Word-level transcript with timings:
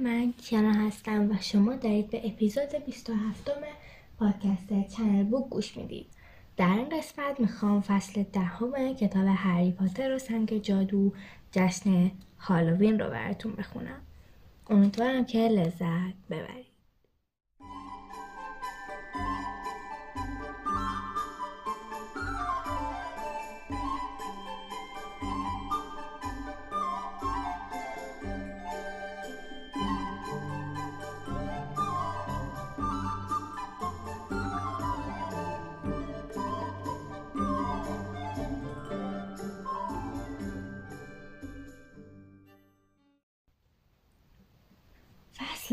من 0.00 0.32
کیانا 0.32 0.72
هستم 0.72 1.30
و 1.30 1.34
شما 1.40 1.74
دارید 1.74 2.10
به 2.10 2.28
اپیزود 2.28 2.84
27 2.86 3.50
پادکست 4.18 4.96
چنل 4.96 5.24
بوک 5.24 5.48
گوش 5.48 5.76
می‌دید. 5.76 6.06
در 6.56 6.68
این 6.68 6.88
قسمت 6.88 7.40
می‌خوام 7.40 7.80
فصل 7.80 8.22
دهم 8.22 8.94
کتاب 8.94 9.26
هری 9.26 9.72
پاتر 9.72 10.14
و 10.14 10.18
سنگ 10.18 10.62
جادو 10.62 11.12
جشن 11.52 12.10
هالووین 12.38 12.98
رو 12.98 13.10
براتون 13.10 13.52
بخونم. 13.52 14.00
امیدوارم 14.70 15.24
که 15.24 15.38
لذت 15.38 16.14
ببرید. 16.30 16.67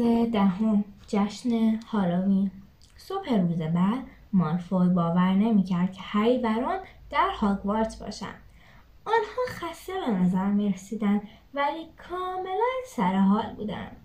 دهم 0.05 0.83
جشن 1.07 1.75
هالووین. 1.75 2.51
صبح 2.97 3.33
روز 3.33 3.57
بعد 3.57 4.03
مالفوی 4.33 4.89
باور 4.89 5.31
نمی‌کرد 5.33 5.93
که 5.93 6.01
هری 6.01 6.37
بران 6.37 6.79
در 7.09 7.29
هاگوارتس 7.29 7.95
باشند 7.95 8.35
آنها 9.05 9.45
خسته 9.49 9.93
به 10.05 10.11
نظر 10.11 10.45
می‌رسیدند 10.45 11.21
ولی 11.53 11.85
کاملا 12.09 12.73
سرحال 12.87 13.53
بودند 13.53 13.97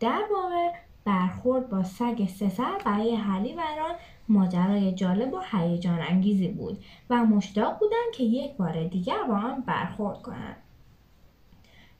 در 0.00 0.22
واقع 0.32 0.72
برخورد 1.04 1.70
با 1.70 1.82
سگ 1.82 2.26
سسر 2.26 2.78
برای 2.84 3.14
هری 3.14 3.54
بران 3.54 3.94
ماجرای 4.28 4.92
جالب 4.92 5.32
و 5.32 5.40
هیجان 5.52 6.00
انگیزی 6.00 6.48
بود 6.48 6.84
و 7.10 7.24
مشتاق 7.24 7.78
بودند 7.78 8.12
که 8.14 8.24
یک 8.24 8.56
بار 8.56 8.84
دیگر 8.84 9.22
با 9.28 9.34
آن 9.34 9.60
برخورد 9.60 10.22
کنند 10.22 10.56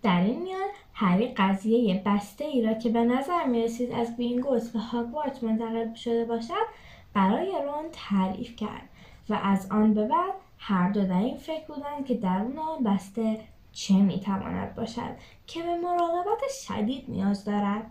در 0.02 0.20
این 0.20 0.42
میان 0.42 0.68
هری 1.00 1.28
قضیه 1.28 2.02
بسته 2.06 2.44
ای 2.44 2.62
را 2.62 2.74
که 2.74 2.88
به 2.88 3.04
نظر 3.04 3.46
می 3.46 3.62
رسید 3.62 3.92
از 3.92 4.16
بینگوس 4.16 4.76
و 4.76 4.78
هاگوارت 4.78 5.44
منتقل 5.44 5.94
شده 5.94 6.24
باشد 6.24 6.66
برای 7.14 7.46
رون 7.46 7.84
تعریف 7.92 8.56
کرد 8.56 8.88
و 9.28 9.40
از 9.42 9.70
آن 9.70 9.94
به 9.94 10.06
بعد 10.06 10.34
هر 10.58 10.90
دو 10.90 11.06
در 11.06 11.18
این 11.18 11.36
فکر 11.36 11.66
بودند 11.66 12.06
که 12.06 12.14
درون 12.14 12.58
آن 12.58 12.84
بسته 12.84 13.40
چه 13.72 13.94
می‌تواند 13.94 14.74
باشد 14.74 15.16
که 15.46 15.62
به 15.62 15.76
مراقبت 15.76 16.40
شدید 16.66 17.04
نیاز 17.08 17.44
دارد. 17.44 17.90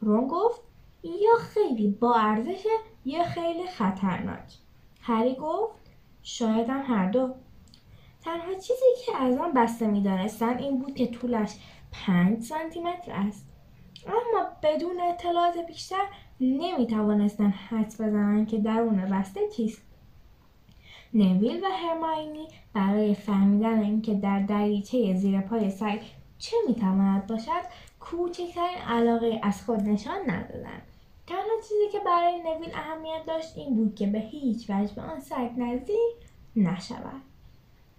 رون 0.00 0.28
گفت 0.28 0.60
یا 1.04 1.36
خیلی 1.40 1.90
با 1.90 2.14
ارزش 2.14 2.64
یا 3.04 3.24
خیلی 3.24 3.66
خطرناک. 3.66 4.54
هری 5.02 5.34
گفت 5.34 5.74
شاید 6.22 6.68
هم 6.68 6.82
هر 6.86 7.10
دو. 7.10 7.34
تنها 8.20 8.54
چیزی 8.54 9.06
که 9.06 9.16
از 9.16 9.38
آن 9.38 9.52
بسته 9.52 9.86
می‌دانستند 9.86 10.60
این 10.60 10.78
بود 10.78 10.94
که 10.94 11.06
طولش 11.06 11.56
پنج 11.92 12.42
سانتیمتر 12.42 13.12
است. 13.12 13.46
اما 14.06 14.46
بدون 14.62 15.00
اطلاعات 15.00 15.58
بیشتر 15.66 16.04
نمی 16.40 16.86
توانستند 16.86 17.52
حدس 17.52 18.00
بزنند 18.00 18.48
که 18.48 18.58
درون 18.58 18.96
بسته 18.96 19.40
چیست 19.56 19.82
نویل 21.14 21.64
و 21.64 21.66
هرماینی 21.66 22.48
برای 22.72 23.14
فهمیدن 23.14 23.82
اینکه 23.82 24.14
در 24.14 24.40
دریچه 24.40 25.14
زیر 25.14 25.40
پای 25.40 25.70
سگ 25.70 26.00
چه 26.38 26.56
می‌تواند 26.68 27.26
باشد 27.26 27.62
کوچکترین 28.00 28.78
علاقه 28.88 29.40
از 29.42 29.64
خود 29.64 29.80
نشان 29.80 30.20
ندادند. 30.26 30.82
تنها 31.26 31.60
چیزی 31.68 31.88
که 31.92 31.98
برای 32.06 32.42
نویل 32.42 32.74
اهمیت 32.74 33.26
داشت 33.26 33.56
این 33.56 33.76
بود 33.76 33.94
که 33.94 34.06
به 34.06 34.18
هیچ 34.18 34.70
وجه 34.70 34.94
به 34.94 35.02
آن 35.02 35.20
سگ 35.20 35.50
نزدیک 35.56 36.16
نشود. 36.56 37.22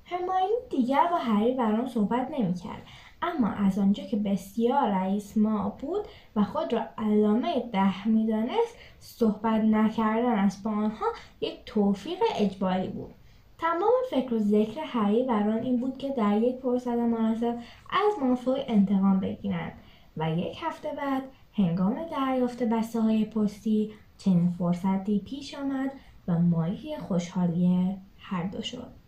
هرماینی 0.06 0.54
دیگر 0.70 1.08
با 1.12 1.18
هری 1.18 1.54
برام 1.54 1.88
صحبت 1.88 2.32
نمی‌کرد. 2.32 2.82
اما 3.22 3.48
از 3.48 3.80
آنجا 3.80 4.04
که 4.04 4.18
بسیار 4.18 4.88
رئیس 4.88 5.38
ما 5.38 5.70
بود 5.80 6.06
و 6.36 6.44
خود 6.44 6.74
را 6.74 6.82
علامه 6.98 7.70
ده 7.74 8.08
می‌دانست 8.08 8.76
صحبت 9.00 9.62
نکردنش 9.62 10.54
با 10.64 10.72
آنها 10.72 11.06
یک 11.42 11.60
توفیق 11.66 12.20
اجباری 12.36 12.88
بود. 12.88 13.14
تمام 13.58 13.92
فکر 14.12 14.34
و 14.34 14.40
ذکر 14.40 14.82
هری 14.86 15.24
بران 15.24 15.60
این 15.60 15.80
بود 15.80 15.98
که 15.98 16.10
در 16.10 16.42
یک 16.42 16.56
فرصت 16.56 16.88
مناسب 16.88 17.58
از 17.90 18.14
مافوی 18.22 18.62
انتقام 18.68 19.20
بگیرند 19.20 19.74
و 20.18 20.38
یک 20.38 20.58
هفته 20.62 20.90
بعد 20.98 21.24
هنگام 21.54 21.96
دریافت 22.12 22.64
بسته 22.64 23.02
های 23.02 23.26
پستی 23.26 23.92
چنین 24.18 24.50
فرصتی 24.50 25.20
پیش 25.20 25.56
آمد 25.56 25.92
و 26.28 26.40
مایه 26.40 26.98
خوشحالی 27.00 27.98
هر 28.18 28.44
دو 28.44 28.62
شد. 28.62 29.01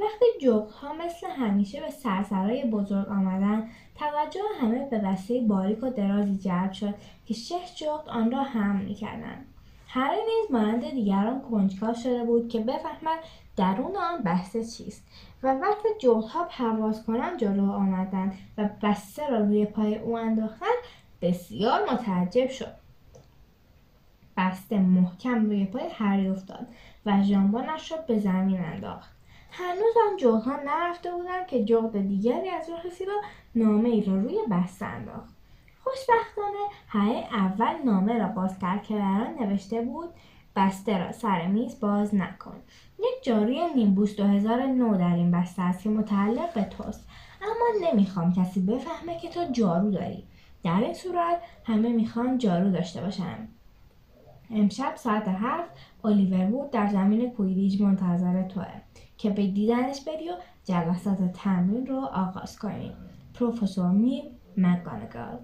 وقتی 0.00 0.46
ها 0.80 0.92
مثل 0.92 1.26
همیشه 1.26 1.80
به 1.80 1.90
سرسرای 1.90 2.64
بزرگ 2.64 3.08
آمدن 3.08 3.68
توجه 3.94 4.40
همه 4.60 4.88
به 4.90 4.98
بسته 4.98 5.40
باریک 5.40 5.82
و 5.82 5.90
درازی 5.90 6.36
جلب 6.36 6.72
شد 6.72 6.94
که 7.26 7.34
شش 7.34 7.74
جغد 7.76 8.08
آن 8.08 8.32
را 8.32 8.42
هم 8.42 8.76
می‌کردند. 8.76 9.46
هری 9.86 10.16
نیز 10.16 10.50
مانند 10.50 10.90
دیگران 10.90 11.40
کنجکاو 11.40 11.94
شده 11.94 12.24
بود 12.24 12.48
که 12.48 12.60
بفهمد 12.60 13.18
درون 13.56 13.96
آن 13.96 14.22
بسته 14.22 14.64
چیست 14.64 15.02
و 15.42 15.54
وقتی 15.54 15.88
جغدها 16.00 16.44
پرواز 16.44 17.04
کنند 17.06 17.38
جلو 17.38 17.70
آمدند 17.70 18.34
و 18.58 18.68
بسته 18.82 19.28
را 19.28 19.38
روی 19.38 19.66
پای 19.66 19.98
او 19.98 20.18
انداختند 20.18 20.78
بسیار 21.22 21.92
متعجب 21.92 22.48
شد. 22.48 22.74
بسته 24.36 24.78
محکم 24.78 25.44
روی 25.44 25.64
پای 25.64 25.88
هری 25.92 26.28
افتاد 26.28 26.66
و 27.06 27.22
ژامبونش 27.22 27.92
را 27.92 27.98
به 27.98 28.18
زمین 28.18 28.64
انداخت. 28.64 29.19
هنوز 29.50 29.94
هم 30.06 30.16
جغدها 30.16 30.56
نرفته 30.56 31.10
بودند 31.12 31.46
که 31.46 31.64
جغد 31.64 32.08
دیگری 32.08 32.48
از 32.48 32.70
راه 32.70 32.90
سیبا 32.90 33.12
نامه 33.54 33.88
ای 33.88 34.04
را 34.04 34.14
روی 34.14 34.38
بسته 34.50 34.86
انداخت. 34.86 35.34
خوشبختانه 35.84 36.66
هری 36.88 37.18
اول 37.18 37.82
نامه 37.84 38.18
را 38.18 38.28
باز 38.28 38.58
کرد 38.58 38.82
که 38.82 38.94
در 38.94 39.26
آن 39.28 39.34
نوشته 39.40 39.80
بود 39.80 40.08
بسته 40.56 40.98
را 40.98 41.12
سر 41.12 41.46
میز 41.46 41.80
باز 41.80 42.14
نکن. 42.14 42.56
یک 42.98 43.24
جاروی 43.24 43.74
نیمبوس 43.74 44.16
2009 44.16 44.98
در 44.98 45.14
این 45.14 45.30
بسته 45.30 45.62
است 45.62 45.82
که 45.82 45.90
متعلق 45.90 46.54
به 46.54 46.64
توست. 46.64 47.08
اما 47.42 47.90
نمی‌خوام 47.90 48.32
کسی 48.32 48.60
بفهمه 48.60 49.18
که 49.18 49.28
تو 49.28 49.44
جارو 49.52 49.90
داری. 49.90 50.24
در 50.64 50.80
این 50.80 50.94
صورت 50.94 51.42
همه 51.64 51.88
می‌خوان 51.88 52.38
جارو 52.38 52.70
داشته 52.70 53.00
باشن. 53.00 53.48
امشب 54.50 54.92
ساعت 54.96 55.28
هفت 55.28 55.70
الیور 56.04 56.50
وود 56.50 56.70
در 56.70 56.86
زمین 56.86 57.30
کویریج 57.30 57.82
منتظر 57.82 58.42
توه. 58.42 58.66
که 59.22 59.30
به 59.30 59.46
دیدنش 59.46 60.00
بری 60.00 60.28
و 60.28 60.32
جلسات 60.64 61.32
تمرین 61.32 61.86
رو 61.86 61.96
آغاز 61.96 62.58
کنیم. 62.58 62.92
پروفسور 63.34 63.90
میر 63.90 64.24
مکگانگال. 64.56 65.38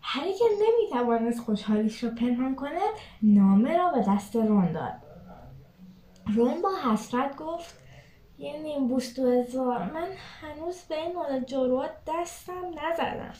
هری 0.00 0.34
که 0.34 0.44
نمی‌توانست 0.62 1.40
خوشحالیش 1.40 2.04
رو 2.04 2.10
پنهان 2.10 2.54
کند 2.54 2.94
نامه 3.22 3.76
را 3.76 3.90
به 3.90 4.04
دست 4.08 4.36
رون 4.36 4.72
داد. 4.72 4.94
رون 6.34 6.62
با 6.62 6.92
حسرت 6.92 7.36
گفت 7.36 7.74
یه 8.38 8.62
نیم 8.62 8.88
بوست 8.88 9.18
و 9.18 9.26
هزار 9.26 9.78
من 9.78 10.08
هنوز 10.40 10.82
به 10.88 10.96
این 10.96 11.16
مدل 11.16 11.44
جروات 11.44 11.90
دستم 12.06 12.66
نزدم. 12.68 13.34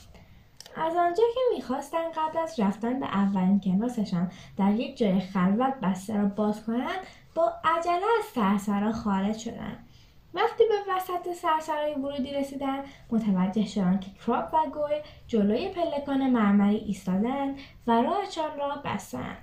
از 0.75 0.95
آنجا 0.95 1.23
که 1.33 1.39
می‌خواستن 1.55 2.11
قبل 2.11 2.37
از 2.37 2.59
رفتن 2.59 2.99
به 2.99 3.05
اولین 3.05 3.59
کلاسشان 3.59 4.31
در 4.57 4.71
یک 4.71 4.97
جای 4.97 5.19
خلوت 5.19 5.73
بسته 5.83 6.17
را 6.17 6.25
باز 6.25 6.63
کنند 6.63 6.99
با 7.35 7.53
عجله 7.63 8.05
از 8.19 8.25
سرسرا 8.35 8.91
خارج 8.91 9.37
شدند 9.37 9.85
وقتی 10.33 10.63
به 10.69 10.93
وسط 10.93 11.33
سرسرای 11.33 11.93
ورودی 11.93 12.33
رسیدن 12.33 12.83
متوجه 13.11 13.65
شدند 13.65 14.01
که 14.01 14.11
کراپ 14.25 14.53
و 14.53 14.69
گوی 14.69 15.01
جلوی 15.27 15.69
پلکان 15.69 16.29
مرمری 16.29 16.75
ایستادند 16.75 17.57
و 17.87 18.01
راهشان 18.01 18.57
را 18.57 18.81
بستند 18.85 19.37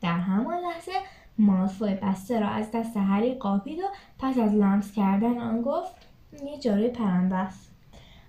در 0.00 0.18
همان 0.18 0.58
لحظه 0.58 0.92
مالفوی 1.38 1.94
بسته 1.94 2.40
را 2.40 2.48
از 2.48 2.70
دست 2.70 2.96
هری 2.96 3.34
قاپید 3.34 3.78
و 3.78 3.82
پس 4.18 4.38
از 4.38 4.54
لمس 4.54 4.92
کردن 4.92 5.38
آن 5.38 5.62
گفت 5.62 5.94
یه 6.44 6.58
جاروی 6.58 6.88
پرنده 6.88 7.36
است. 7.36 7.70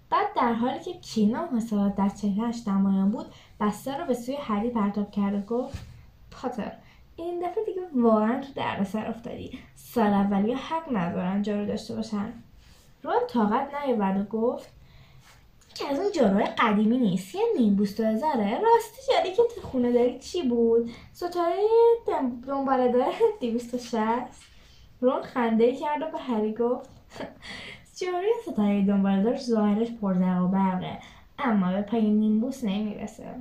بعد 0.09 0.27
در 0.35 0.53
حالی 0.53 0.79
که 0.79 0.93
کینا 0.93 1.49
و 1.71 1.89
در 1.97 2.09
چهرهش 2.09 2.67
نمایان 2.67 3.11
بود 3.11 3.25
بسته 3.59 3.97
را 3.97 4.05
به 4.05 4.13
سوی 4.13 4.35
هری 4.35 4.69
پرتاب 4.69 5.11
کرد 5.11 5.33
و 5.33 5.55
گفت 5.55 5.77
پاتر 6.31 6.71
این 7.15 7.39
دفعه 7.39 7.65
دیگه 7.65 7.81
واقعا 7.95 8.41
تو 8.41 8.83
سر 8.83 9.07
افتادی. 9.07 9.59
سال 9.75 10.13
اولی 10.13 10.53
حق 10.53 10.83
ندارن 10.91 11.41
جارو 11.41 11.65
داشته 11.65 11.95
باشن. 11.95 12.33
رون 13.03 13.27
طاقت 13.29 13.67
نیاورد 13.85 14.21
و 14.21 14.23
گفت 14.23 14.69
که 15.75 15.87
از 15.87 15.99
اون 15.99 16.11
جاروهای 16.11 16.45
قدیمی 16.45 16.97
نیست. 16.97 17.35
یه 17.35 17.41
نیم 17.57 17.75
بوست 17.75 17.99
و 17.99 18.03
هزاره. 18.03 18.59
راستی 18.59 19.13
جاری 19.13 19.33
که 19.35 19.43
تو 19.55 19.67
خونه 19.67 19.91
داری 19.91 20.19
چی 20.19 20.43
بود؟ 20.43 20.91
ستاره 21.13 21.61
دنباله 22.47 22.91
داره 22.91 23.11
دیویست 23.39 23.73
و 23.73 23.77
شست. 23.77 24.43
رون 25.01 25.21
خنده 25.21 25.75
کرد 25.75 26.01
و 26.01 26.11
به 26.11 26.17
هری 26.17 26.53
گفت 26.53 26.89
جوری 27.99 28.33
ستاره 28.43 28.85
دنبالدار 28.85 29.37
ظاهرش 29.37 29.87
پرزر 30.01 30.41
و 30.41 30.47
برقه. 30.47 30.99
اما 31.39 31.71
به 31.71 31.81
پای 31.81 32.09
نیمبوس 32.09 32.63
نمی‌رسه. 32.63 33.35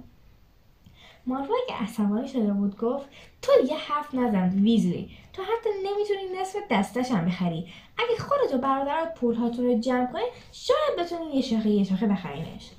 مالفوی 1.26 1.56
که 1.69 1.75
عصبانی 1.75 2.28
شده 2.28 2.52
بود 2.52 2.76
گفت 2.76 3.08
تو 3.43 3.52
دیگه 3.62 3.76
حرف 3.76 4.14
نزن 4.14 4.49
ویزلی. 4.49 5.11
تو 5.32 5.43
حتی 5.43 5.69
نمی‌تونی 5.84 6.40
نصف 6.40 6.58
دستش 6.70 7.11
هم 7.11 7.25
بخری. 7.25 7.72
اگه 7.99 8.19
خودت 8.19 8.55
و 8.55 8.58
برادرات 8.58 9.14
پولهاتون 9.14 9.67
رو 9.67 9.78
جمع 9.78 10.12
کنی 10.12 10.22
شاید 10.52 10.99
بتونی 10.99 11.34
یه 11.34 11.43
شاخه 11.43 11.70
یه 11.70 11.84
شاخه 11.84 12.06
بخرینش 12.06 12.70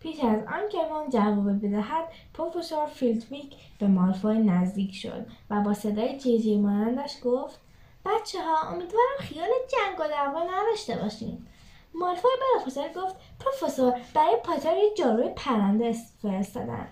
پیش 0.00 0.20
از 0.20 0.40
آن 0.46 0.68
که 0.72 0.78
جواب 1.12 1.66
بدهد 1.66 2.04
پروفسور 2.34 2.86
فلیت‌ویک 2.86 3.54
به 3.78 3.86
مالفوی 3.86 4.38
نزدیک 4.38 4.94
شد 4.94 5.26
و 5.50 5.60
با 5.60 5.74
صدای 5.74 6.18
جیغ 6.18 6.35
جیغی 6.35 6.58
مانندش 6.58 7.16
گفت 7.24 7.60
بچه 8.04 8.38
ها 8.42 8.68
امیدوارم 8.68 9.18
خیال 9.20 9.48
جنگ 9.68 10.00
و 10.00 10.08
دعوا 10.08 10.42
نداشته 10.42 10.96
باشین. 10.96 11.46
مالفوی 11.94 12.30
بلافاصله 12.40 12.92
گفت 12.94 13.16
پروفسور 13.40 13.92
برای 14.14 14.36
پاتر 14.44 14.76
یه 14.76 14.94
جاروی 14.98 15.28
پرنده 15.36 15.94
فرستادن. 16.22 16.88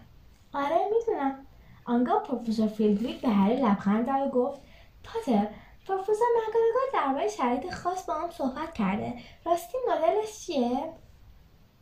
آره 0.56 0.76
می‌دونم. 0.99 1.35
آنگاه 1.85 2.23
پروفسور 2.23 2.67
فلیت‌ویک 2.67 3.20
به 3.20 3.29
هری 3.29 3.56
لبخند 3.56 4.06
زد 4.06 4.26
و 4.26 4.31
گفت 4.31 4.61
پاتر 5.05 5.47
پروفسور 5.87 6.26
مکگوناگال 6.37 6.88
درباره 6.94 7.29
شرایط 7.29 7.70
خاص 7.70 8.06
با 8.06 8.14
هم 8.14 8.31
صحبت 8.31 8.75
کرده. 8.75 9.14
راستی 9.44 9.79
مدلش 9.88 10.47
چیه؟ 10.47 10.93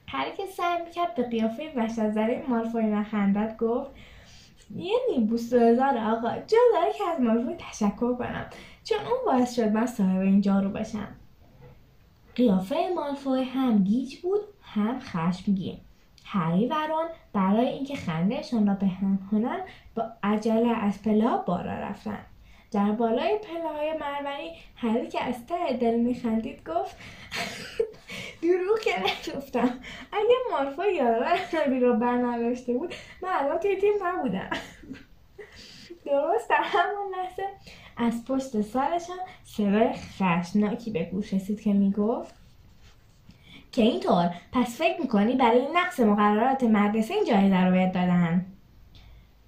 هری 0.08 0.36
که 0.36 0.46
سعی 0.46 0.82
می‌کرد 0.84 1.14
به 1.14 1.22
قیافه 1.22 1.72
وحشتزده 1.76 2.44
مالفوی 2.48 2.86
نخندد 2.86 3.56
گفت 3.56 3.90
یه 4.76 4.98
نیمبوس 5.10 5.52
هزار 5.52 5.98
آقا 5.98 6.28
جا 6.46 6.58
داره 6.74 6.92
که 6.92 7.04
از 7.04 7.20
مالفوی 7.20 7.54
تشکر 7.54 8.14
کنم. 8.14 8.46
چون 8.84 8.98
اون 8.98 9.18
باعث 9.26 9.54
شد 9.54 9.68
من 9.68 9.86
صاحب 9.86 10.20
این 10.20 10.40
جارو 10.40 10.70
باشم. 10.70 11.08
قیافه 12.34 12.76
مالفوی 12.94 13.42
هم 13.42 13.84
گیج 13.84 14.16
بود 14.16 14.40
هم 14.62 15.00
خشمگین. 15.00 15.80
رون 16.88 17.06
برای 17.32 17.66
اینکه 17.66 17.96
خندهشان 17.96 18.66
را 18.66 18.76
کنند 19.30 19.62
با 19.94 20.12
عجله 20.22 20.68
از 20.68 21.02
پله 21.02 21.36
بالا 21.46 21.72
رفتند. 21.72 22.26
در 22.72 22.92
بالای 22.92 23.38
پله 23.38 23.98
مرمری 24.00 24.50
هری 24.76 25.08
که 25.08 25.24
از 25.24 25.46
ته 25.46 25.76
دل 25.76 25.94
میخندید 25.94 26.68
گفت 26.68 26.96
دروغ 28.42 28.78
که 28.84 29.00
نگفتم. 29.00 29.70
اگه 30.12 30.34
مالفوی 30.50 30.94
یادآور 30.94 31.38
نبی 31.54 31.80
را 31.80 31.92
برنوشته 31.92 32.72
بود 32.72 32.94
من 33.22 33.28
الان 33.32 33.58
توی 33.58 33.76
تیم 33.76 33.92
نبودم. 34.04 34.50
درست 36.06 36.50
در 36.50 36.62
همون 36.62 37.14
لحظه 37.14 37.42
از 37.96 38.24
پشت 38.24 38.60
سرشان 38.60 39.18
صدای 39.44 39.92
خشناکی 39.92 40.90
به 40.90 41.04
گوش 41.04 41.34
رسید 41.34 41.60
که 41.60 41.72
می‌گفت 41.72 42.43
که 43.74 43.82
اینطور 43.82 44.30
پس 44.52 44.78
فکر 44.78 45.00
می‌کنی 45.00 45.34
برای 45.34 45.68
نقص 45.74 46.00
مقررات 46.00 46.64
مدرسه 46.64 47.14
این 47.14 47.24
جایزه 47.24 47.64
رو 47.64 47.70
بهت 47.70 47.92
دادن؟ 47.92 48.46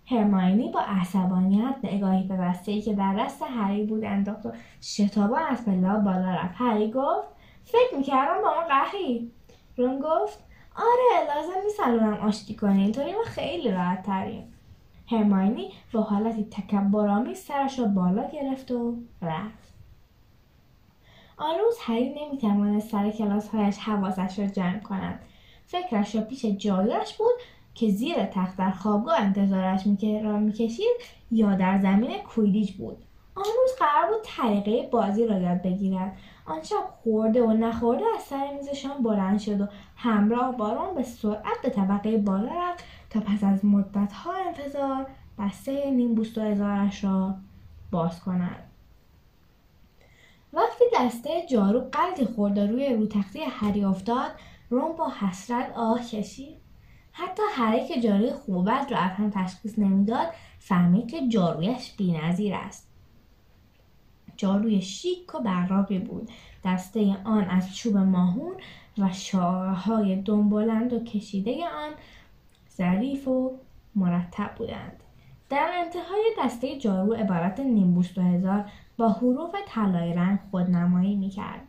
هرماینی 0.06 0.70
با 0.70 0.81
عصبانیت 0.81 1.75
نگاهی 1.82 2.23
به 2.23 2.37
بسته 2.37 2.81
که 2.81 2.94
در 2.94 3.14
دست 3.14 3.43
هری 3.43 3.84
بود 3.84 4.05
انداخت 4.05 4.46
و 4.46 4.52
شتابان 4.82 5.43
از 5.43 5.64
پلا 5.64 5.99
بالا 5.99 6.31
رفت. 6.31 6.55
هری 6.55 6.90
گفت 6.90 7.28
فکر 7.64 7.96
می‌کردم 7.96 8.43
با 8.43 8.55
ما 8.55 8.67
قهری. 8.69 9.32
رون 9.76 9.99
گفت 9.99 10.38
آره 10.76 11.34
لازم 11.34 11.61
نیست 11.64 11.81
الانم 11.81 12.20
آشتی 12.20 12.55
کنی 12.55 12.82
اینطوری 12.82 13.12
ما 13.12 13.25
خیلی 13.25 13.70
راحت 13.70 14.02
تریم 14.02 14.52
هرماینی 15.11 15.73
با 15.93 16.00
حالتی 16.00 16.44
تکبرآمیز 16.44 17.38
سرش 17.38 17.78
را 17.78 17.84
بالا 17.84 18.28
گرفت 18.31 18.70
و 18.70 18.96
رفت. 19.23 19.65
آن 21.37 21.59
روز 21.65 21.77
هری 21.81 22.15
نمی‌توانست 22.21 22.88
سر 22.88 23.11
کلاسهایش 23.11 23.79
حواسش 23.79 24.38
را 24.38 24.47
جمع 24.47 24.79
کند. 24.79 25.21
فکرش 25.67 26.15
را 26.15 26.21
پیش 26.21 26.47
جایش 26.47 27.17
بود 27.17 27.35
که 27.75 27.91
زیر 27.91 28.25
تخت 28.25 28.56
در 28.56 28.71
خوابگاه 28.71 29.21
انتظارش 29.21 29.87
را 30.25 30.38
می‌کشید 30.38 30.97
یا 31.31 31.55
در 31.55 31.79
زمین 31.79 32.19
کویلیج 32.19 32.73
بود. 32.73 32.97
آن 33.35 33.44
روز 33.44 33.71
قرار 33.79 34.09
بود 34.09 34.23
طریقه 34.25 34.88
بازی 34.88 35.27
را 35.27 35.38
یاد 35.38 35.62
بگیرد. 35.62 36.17
آن 36.47 36.62
شب 36.62 36.85
خورده 37.03 37.43
و 37.43 37.53
نخورده 37.53 38.05
از 38.17 38.23
سر 38.23 38.53
میزشان 38.55 39.03
بلند 39.03 39.38
شد 39.38 39.61
و 39.61 39.67
همراه 39.97 40.56
باران 40.56 40.94
به 40.94 41.03
سرعت 41.03 41.62
به 41.62 41.71
طبقه 41.71 42.19
بالا 42.19 42.53
رفت 42.55 42.85
تا 43.11 43.21
پس 43.21 43.44
از 43.44 43.65
مدتها 43.65 44.33
انتظار 44.47 45.06
بسته 45.38 45.91
نیم 45.91 46.15
بوست 46.15 46.38
و 46.38 46.41
هزارش 46.41 47.05
را 47.05 47.35
باز 47.91 48.21
کند. 48.21 48.75
دسته 51.00 51.46
جارو 51.50 51.81
قلدی 51.93 52.25
خورده 52.25 52.66
روی 52.66 52.94
رو 52.94 53.06
تختی 53.06 53.40
هری 53.40 53.84
افتاد 53.84 54.31
روم 54.70 54.96
با 54.96 55.10
حسرت 55.20 55.72
آه 55.76 56.04
کشید. 56.08 56.56
حتی 57.12 57.43
هری 57.54 57.88
که 57.88 58.00
جاروی 58.00 58.32
خوب 58.32 58.70
بد 58.70 58.87
را 58.90 58.98
هم 58.98 59.31
تشخیص 59.31 59.78
نمی‌داد 59.78 60.26
فهمید 60.58 61.10
که 61.10 61.28
جارویش 61.28 61.93
بینظیر 61.96 62.54
است. 62.54 62.88
جاروی 64.37 64.82
شیک 64.82 65.34
و 65.34 65.40
براقی 65.40 65.98
بود. 65.98 66.31
دسته 66.64 67.16
آن 67.25 67.44
از 67.44 67.76
چوب 67.76 67.96
ماهون 67.96 68.54
و 68.99 69.12
شاقه 69.12 69.70
های 69.70 70.16
دنبالند 70.16 70.92
و 70.92 71.04
کشیده 71.04 71.52
آن 71.52 71.92
ظریف 72.76 73.28
و 73.28 73.58
مرتب 73.94 74.50
بودند. 74.58 75.02
در 75.49 75.70
انتهای 75.75 76.25
دسته 76.38 76.78
جارو 76.78 77.12
عبارت 77.12 77.60
نیمبوست 77.60 78.19
و 78.19 78.20
هزار 78.20 78.70
با 78.96 79.08
حروف 79.08 79.54
طلای 79.69 80.14
رنگ 80.14 80.38
خودنمایی 80.50 81.16
می‌کرد. 81.16 81.60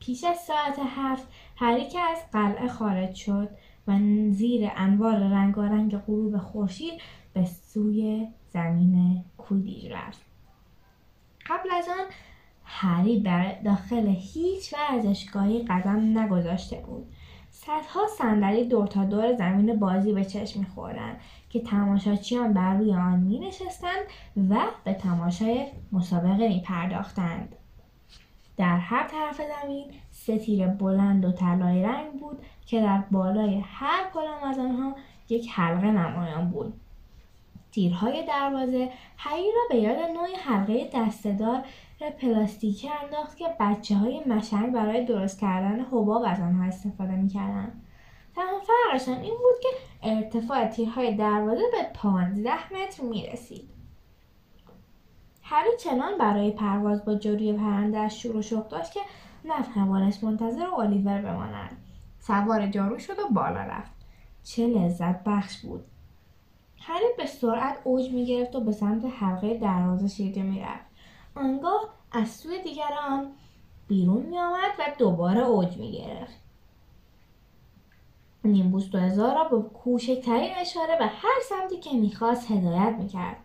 پیش 0.00 0.24
از 0.24 0.36
ساعت 0.36 0.78
هفت 0.96 1.28
هری 1.56 1.88
که 1.88 2.00
از 2.00 2.18
قلعه 2.32 2.68
خارج 2.68 3.14
شد 3.14 3.48
و 3.88 3.98
زیر 4.30 4.70
انوار 4.76 5.16
رنگارنگ 5.16 5.96
غروب 5.96 6.38
خورشید 6.38 7.00
به 7.32 7.44
سوی 7.44 8.28
زمین 8.50 9.24
کودیج 9.38 9.92
رفت. 9.92 10.20
قبل 11.46 11.68
از 11.78 11.88
آن 11.88 12.04
هری 12.64 13.20
بر 13.20 13.62
داخل 13.64 14.06
هیچ 14.06 14.74
ورزشگاهی 14.74 15.62
قدم 15.62 16.18
نگذاشته 16.18 16.76
بود. 16.76 17.06
صدها 17.50 18.06
صندلی 18.18 18.64
دور 18.64 18.86
تا 18.86 19.04
دور 19.04 19.34
زمین 19.34 19.78
بازی 19.78 20.12
به 20.12 20.24
چشم 20.24 20.64
که 21.54 21.60
تماشاچیان 21.60 22.52
بر 22.52 22.74
روی 22.74 22.94
آن 22.94 23.18
می 23.18 23.38
نشستند 23.38 24.04
و 24.50 24.56
به 24.84 24.94
تماشای 24.94 25.66
مسابقه 25.92 26.48
می 26.48 26.60
پرداختند. 26.60 27.56
در 28.56 28.76
هر 28.76 29.08
طرف 29.08 29.40
زمین 29.40 29.86
سه 30.10 30.66
بلند 30.66 31.24
و 31.24 31.32
طلای 31.32 31.82
رنگ 31.82 32.12
بود 32.20 32.38
که 32.66 32.80
در 32.80 33.02
بالای 33.10 33.62
هر 33.64 34.04
کدام 34.14 34.42
از 34.50 34.58
آنها 34.58 34.94
یک 35.28 35.50
حلقه 35.52 35.90
نمایان 35.90 36.50
بود 36.50 36.80
تیرهای 37.72 38.26
دروازه 38.26 38.90
هری 39.16 39.46
را 39.54 39.62
به 39.70 39.76
یاد 39.76 39.98
نوعی 39.98 40.34
حلقه 40.34 40.90
دستهدار 40.94 41.64
پلاستیکی 42.18 42.90
انداخت 43.02 43.36
که 43.36 43.46
بچه 43.60 43.96
های 43.96 44.24
مشنگ 44.26 44.72
برای 44.72 45.04
درست 45.04 45.40
کردن 45.40 45.80
حباب 45.80 46.22
از 46.26 46.40
آنها 46.40 46.64
استفاده 46.64 47.12
می‌کردند 47.12 47.83
تنها 48.36 48.58
فرقشان 48.58 49.20
این 49.20 49.34
بود 49.34 49.62
که 49.62 49.68
ارتفاع 50.02 50.66
تیرهای 50.66 51.14
دروازه 51.14 51.62
به 51.72 51.88
پانزده 51.94 52.72
متر 52.72 53.02
می‌رسید. 53.02 53.70
هری 55.42 55.68
چنان 55.80 56.18
برای 56.18 56.50
پرواز 56.50 57.04
با 57.04 57.14
جوری 57.14 57.52
پرندهاش 57.52 58.22
شروع 58.22 58.42
شوق 58.42 58.68
داشت 58.68 58.92
که 58.92 59.00
نتوانست 59.44 60.24
منتظر 60.24 60.66
الیور 60.66 61.18
بماند. 61.18 61.76
سوار 62.20 62.66
جارو 62.66 62.98
شد 62.98 63.18
و 63.18 63.28
بالا 63.30 63.60
رفت. 63.60 63.92
چه 64.44 64.66
لذت 64.66 65.24
بخش 65.24 65.60
بود. 65.60 65.84
هری 66.80 67.04
به 67.18 67.26
سرعت 67.26 67.78
اوج 67.84 68.10
می‌گرفت 68.10 68.56
و 68.56 68.60
به 68.60 68.72
سمت 68.72 69.04
حلقه 69.04 69.58
دروازه 69.58 70.08
شیرجه 70.08 70.42
می‌رفت. 70.42 70.86
آنگاه 71.34 71.88
از 72.12 72.28
سوی 72.28 72.62
دیگر 72.62 72.90
آن 73.08 73.32
بیرون 73.88 74.22
میآمد 74.22 74.70
و 74.78 74.82
دوباره 74.98 75.40
اوج 75.40 75.76
می‌گرفت. 75.76 76.43
نیمبوس 78.48 78.90
دو 78.90 78.98
هزار 78.98 79.34
را 79.34 79.44
با 79.44 79.60
کوچکترین 79.60 80.50
اشاره 80.56 80.98
به 80.98 81.06
هر 81.06 81.40
سمتی 81.48 81.80
که 81.80 81.92
می‌خواست 81.92 82.50
هدایت 82.50 82.94
می‌کرد. 82.98 83.36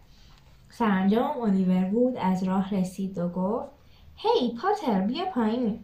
سرانجام 0.70 1.42
الیور 1.42 1.84
بود 1.84 2.18
از 2.18 2.44
راه 2.44 2.76
رسید 2.76 3.18
و 3.18 3.30
گفت 3.30 3.70
هی 4.16 4.58
پاتر 4.62 5.02
بیا 5.02 5.26
پایین. 5.26 5.80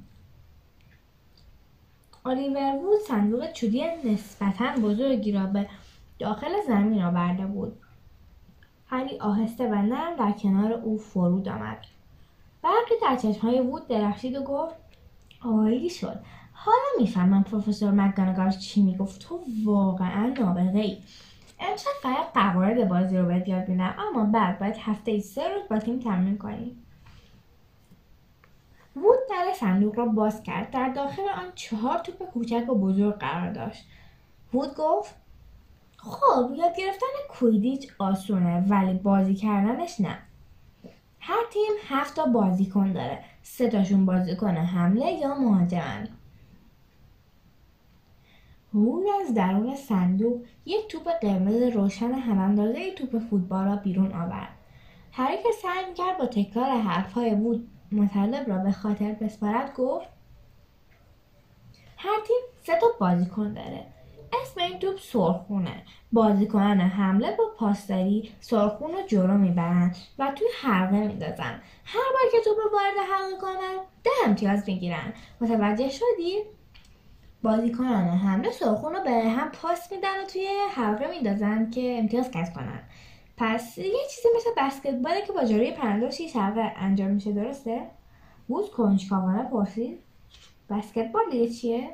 الیور 2.25 2.75
وود 2.75 2.99
صندوق 3.07 3.51
چوبی 3.51 3.83
نسبتا 4.03 4.81
بزرگی 4.83 5.31
را 5.31 5.45
به 5.45 5.69
داخل 6.19 6.51
زمین 6.67 7.01
آورده 7.01 7.45
بود. 7.45 7.77
هری 8.87 9.19
آهسته 9.19 9.67
و 9.67 9.75
نرم 9.75 10.15
در 10.15 10.31
کنار 10.31 10.73
او 10.73 10.97
فرود 10.97 11.49
آمد. 11.49 11.77
برقی 12.61 12.95
در 13.01 13.15
چشمهای 13.15 13.59
وود 13.59 13.87
درخشید 13.87 14.35
و 14.35 14.43
گفت 14.43 14.75
عالی 15.41 15.89
شد. 15.89 16.19
حالا 16.65 16.99
می‌فهمم 16.99 17.43
پروفسور 17.43 17.91
مکگانگال 17.91 18.51
چی 18.51 18.81
می‌گفت. 18.81 19.21
تو 19.21 19.39
واقعا 19.65 20.27
نابغه 20.39 20.79
ای 20.79 20.97
امشب 21.59 21.91
فقط 22.01 22.33
قواعد 22.33 22.89
بازی 22.89 23.17
رو 23.17 23.25
بهت 23.25 23.47
یاد 23.47 23.69
میدم 23.69 23.95
اما 23.99 24.25
بعد 24.25 24.59
باید 24.59 24.77
هفته 24.77 25.11
ای 25.11 25.21
سه 25.21 25.41
روز 25.53 25.63
با 25.69 25.79
تیم 25.79 25.99
تمرین 25.99 26.37
کنی 26.37 26.77
وود 28.95 29.19
در 29.29 29.53
صندوق 29.59 29.97
را 29.97 30.05
باز 30.05 30.43
کرد. 30.43 30.71
در 30.71 30.89
داخل 30.89 31.21
آن 31.21 31.51
چهار 31.55 31.97
توپ 31.97 32.23
کوچک 32.31 32.69
و 32.69 32.75
بزرگ 32.75 33.17
قرار 33.17 33.51
داشت. 33.53 33.85
وود 34.53 34.75
گفت 34.77 35.15
خب 35.97 36.51
یاد 36.55 36.75
گرفتن 36.77 37.05
کویدیچ 37.29 37.91
آسونه 37.99 38.65
ولی 38.69 38.93
بازی 38.93 39.35
کردنش 39.35 40.01
نه. 40.01 40.17
هر 41.19 41.43
تیم 41.53 41.71
هفت 41.87 42.15
تا 42.15 42.25
بازیکن 42.25 42.91
داره. 42.91 43.19
سه 43.43 43.69
تاشون 43.69 44.05
بازیکن 44.05 44.57
حمله 44.57 45.11
یا 45.11 45.35
مهاجمن. 45.35 46.07
وود 48.75 49.05
از 49.21 49.33
درون 49.33 49.75
صندوق 49.75 50.41
یک 50.65 50.87
توپ 50.87 51.09
قرمز 51.21 51.61
روشن 51.61 52.11
هماندازه 52.11 52.91
توپ 52.91 53.19
فوتبال 53.19 53.65
را 53.65 53.75
بیرون 53.75 54.13
آورد. 54.13 54.57
هری 55.11 55.37
که 55.37 55.49
سعی 55.61 55.93
کرد 55.93 56.17
با 56.17 56.25
تکرار 56.25 56.69
حرفهای 56.69 57.35
وود 57.35 57.67
مطلب 57.91 58.49
را 58.49 58.57
به 58.57 58.71
خاطر 58.71 59.11
بسپارد 59.11 59.73
گفت 59.75 60.07
هر 61.97 62.19
تیم 62.27 62.35
سه 62.63 62.79
تا 62.79 62.87
بازیکن 62.99 63.53
داره. 63.53 63.85
اسم 64.41 64.61
این 64.61 64.79
توپ 64.79 64.99
سرخونه. 64.99 65.83
بازیکنان 66.11 66.79
حمله 66.79 67.35
با 67.37 67.43
پاسداری 67.57 68.31
سرخون 68.39 68.91
رو 68.91 69.01
جلو 69.07 69.37
می‌برند 69.37 69.95
و 70.19 70.31
توی 70.35 70.47
حلقه 70.61 70.99
میندازن. 70.99 71.61
هر 71.85 72.11
بار 72.13 72.31
که 72.31 72.37
توپ 72.45 72.57
وارد 72.73 73.09
حلقه 73.11 73.41
کنن 73.41 73.85
ده 74.03 74.11
امتیاز 74.25 74.63
می‌گیرن. 74.67 75.13
متوجه 75.41 75.89
شدی؟ 75.89 76.54
بازیکنان 77.45 78.07
حمله 78.07 78.51
سرخون 78.51 78.93
رو 78.93 79.03
به 79.03 79.29
هم 79.29 79.51
پاس 79.51 79.91
میدن 79.91 80.23
و 80.23 80.25
توی 80.33 80.47
حلقه 80.75 81.09
میندازن 81.09 81.69
که 81.69 81.95
امتیاز 81.99 82.31
کسب 82.31 82.53
کنن. 82.53 82.79
پس 83.37 83.77
یه 83.77 84.07
چیزی 84.15 84.27
مثل 84.35 84.49
بسکتباله 84.57 85.21
که 85.27 85.33
با 85.33 85.43
جلوی 85.43 85.71
پرنده 85.71 86.07
و 86.07 86.39
حلقه 86.39 86.73
انجام 86.75 87.11
میشه 87.11 87.31
درسته؟ 87.31 87.81
بود 88.47 88.71
کنجکاوانه 88.71 89.43
پرسید. 89.43 89.99
بسکتبال 90.69 91.21
دیگه 91.31 91.49
چیه؟ 91.49 91.89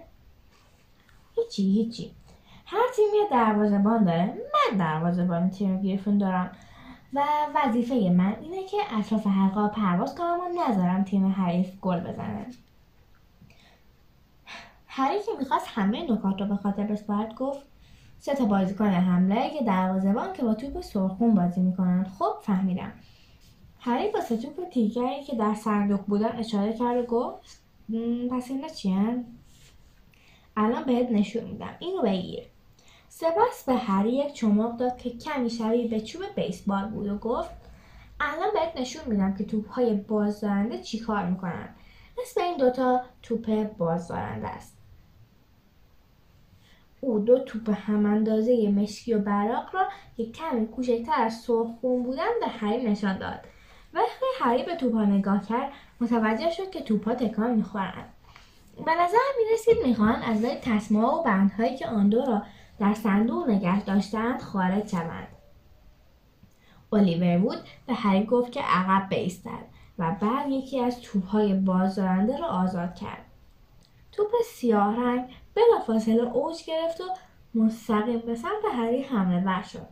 هیچی 1.36 1.64
هیچی. 1.64 2.12
هر 2.66 2.84
تیم 2.96 3.06
یه 3.16 3.28
دروازه‌بان 3.32 4.04
داره. 4.04 4.26
من 4.26 4.78
دروازه‌بان 4.78 5.50
تیم 5.50 5.82
گریفون 5.82 6.18
دارم. 6.18 6.52
و 7.14 7.24
وظیفه 7.56 7.96
من 7.96 8.36
اینه 8.42 8.64
که 8.64 8.78
اطراف 9.00 9.28
حلقه 9.28 9.68
پرواز 9.68 10.16
کنم 10.16 10.40
و 10.40 10.62
نذارم 10.62 11.04
تیم 11.04 11.28
حریف 11.28 11.80
گل 11.82 12.00
بزنه. 12.00 12.46
هری 14.94 15.20
که 15.20 15.32
می‌خواست 15.40 15.66
همه 15.68 16.12
نکات 16.12 16.42
رو 16.42 16.48
به 16.48 16.56
خاطر 16.56 16.84
بسپارد 16.84 17.36
گفت 17.36 17.66
سه 18.20 18.36
تا 18.36 18.46
بازیکن 18.46 18.86
حمله 18.86 19.50
که 19.50 19.64
دروازه‌بان 19.64 20.34
که 20.34 20.44
با 20.44 20.54
توپ 20.54 20.82
سرخون 20.82 21.36
بازی 21.36 21.62
می‌کنن. 21.62 22.04
خب 22.04 22.34
فهمیدم. 22.42 22.92
هری 23.80 24.12
با 24.12 24.22
سه 24.22 24.38
توپ 24.38 24.70
تیگری 24.70 25.24
که 25.24 25.36
در 25.36 25.54
صندوق 25.54 26.00
بودن 26.00 26.36
اشاره 26.36 26.74
کرد 26.74 26.98
و 26.98 27.04
گفت 27.04 27.62
پس 28.32 28.52
اینا 28.52 28.68
چیه 28.68 29.24
الان 30.58 30.84
بهت 30.84 31.12
نشون 31.12 31.44
میدم. 31.44 31.76
اینو 31.80 32.02
بگیر. 32.02 32.44
سپس 33.10 33.64
به 33.66 33.74
هری 33.74 34.12
یک 34.12 34.34
چماق 34.34 34.78
داد 34.78 34.98
که 34.98 35.10
کمی 35.10 35.50
شبیه 35.50 35.88
به 35.88 36.02
چوب 36.02 36.22
بیسبال 36.36 36.86
بود 36.86 37.08
و 37.08 37.18
گفت 37.18 37.52
الان 38.20 38.50
بهت 38.54 38.82
نشون 38.82 39.02
میدم 39.06 39.34
که 39.34 39.46
توپ 39.46 39.70
های 39.70 39.94
بازدارنده 39.94 40.80
چی 40.80 41.00
کار 41.00 41.26
می‌کنن. 41.26 41.70
مثل 42.22 42.42
این 42.42 42.58
دوتا 42.58 43.02
توپ 43.22 43.78
بازدارنده 43.78 44.48
است. 44.48 44.71
او 47.02 47.20
دو 47.20 47.40
توپ 47.40 47.70
هم 47.70 48.06
اندازه 48.06 48.70
مشکی 48.70 49.14
و 49.14 49.20
براق 49.20 49.76
را 49.76 49.88
یک 50.18 50.38
کمی 50.38 50.68
کوچکتر 50.68 51.22
از 51.22 51.34
سرخون 51.34 52.04
بودن 52.04 52.40
به 52.42 52.48
هری 52.48 52.84
نشان 52.84 53.18
داد. 53.18 53.40
وقتی 53.94 54.26
هری 54.40 54.64
به 54.64 54.76
توپها 54.76 55.06
نگاه 55.06 55.46
کرد 55.46 55.72
متوجه 56.02 56.50
شد 56.50 56.70
که 56.70 56.82
توپها 56.82 57.16
تکان 57.16 57.56
می‌خورند 57.56 58.14
به 58.86 58.92
نظر 58.96 59.18
می‌رسید 59.38 59.78
می‌خواهند 59.88 60.24
از 60.24 60.42
لای 60.42 60.56
تسمه 60.56 61.00
و 61.00 61.24
بندهایی 61.24 61.78
که 61.78 61.88
آن 61.88 62.10
دو 62.10 62.26
را 62.26 62.42
در 62.80 62.94
صندوق 62.94 63.50
نگه 63.50 63.84
داشتند 63.84 64.42
خارج 64.42 64.88
شوند. 64.88 65.28
الیور 66.94 67.46
وود 67.46 67.60
به 67.88 67.94
هری 67.94 68.26
گفت 68.26 68.52
که 68.52 68.62
عقب 68.62 69.10
بیستد 69.10 69.66
و 70.00 70.16
بعد 70.22 70.50
یکی 70.50 70.80
از 70.80 71.02
توپهای 71.02 71.54
بازدارنده 71.54 72.38
را 72.38 72.48
آزاد 72.48 72.96
کرد. 72.96 73.26
توپ 74.12 74.32
سیاه 74.46 74.96
رنگ 74.96 75.30
بلافاصله 75.56 76.22
اوج 76.22 76.64
گرفت 76.68 77.02
و 77.02 77.04
مستقیم 77.56 78.20
به 78.20 78.36
سمت 78.36 78.66
هری 78.74 79.02
حمله 79.02 79.44
ور 79.46 79.62
شد. 79.62 79.88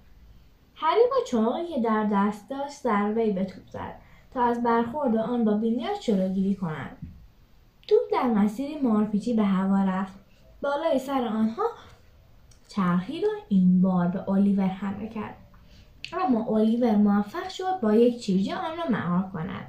هری 0.76 1.02
با 1.12 1.26
چماقی 1.28 1.68
که 1.68 1.82
در 1.82 2.10
دست 2.14 2.50
داشت 2.50 2.74
ضربهای 2.74 3.32
به 3.32 3.46
توپ 3.46 3.68
زد 3.68 3.96
تا 4.34 4.44
از 4.44 4.64
برخورد 4.64 5.16
آن 5.16 5.46
با 5.46 5.54
بینیاش 5.54 6.00
جلوگیری 6.00 6.56
کنند. 6.56 6.98
توپ 7.88 8.00
در 8.12 8.24
مسیری 8.24 8.80
مارپیچی 8.80 9.34
به 9.34 9.44
هوا 9.44 9.84
رفت. 9.84 10.14
بالای 10.62 11.00
سر 11.00 11.28
آنها 11.28 11.64
چرخید 12.68 13.24
و 13.24 13.28
این 13.50 13.82
بار 13.82 14.08
به 14.08 14.30
الیور 14.30 14.68
حمله 14.68 15.08
کرد. 15.10 15.36
اما 16.14 16.46
الیور 16.46 16.96
موفق 16.96 17.50
شد 17.50 17.80
با 17.82 17.94
یک 17.94 18.22
چیرجه 18.22 18.56
آن 18.56 18.78
را 18.78 18.84
مهار 18.90 19.30
کند. 19.34 19.68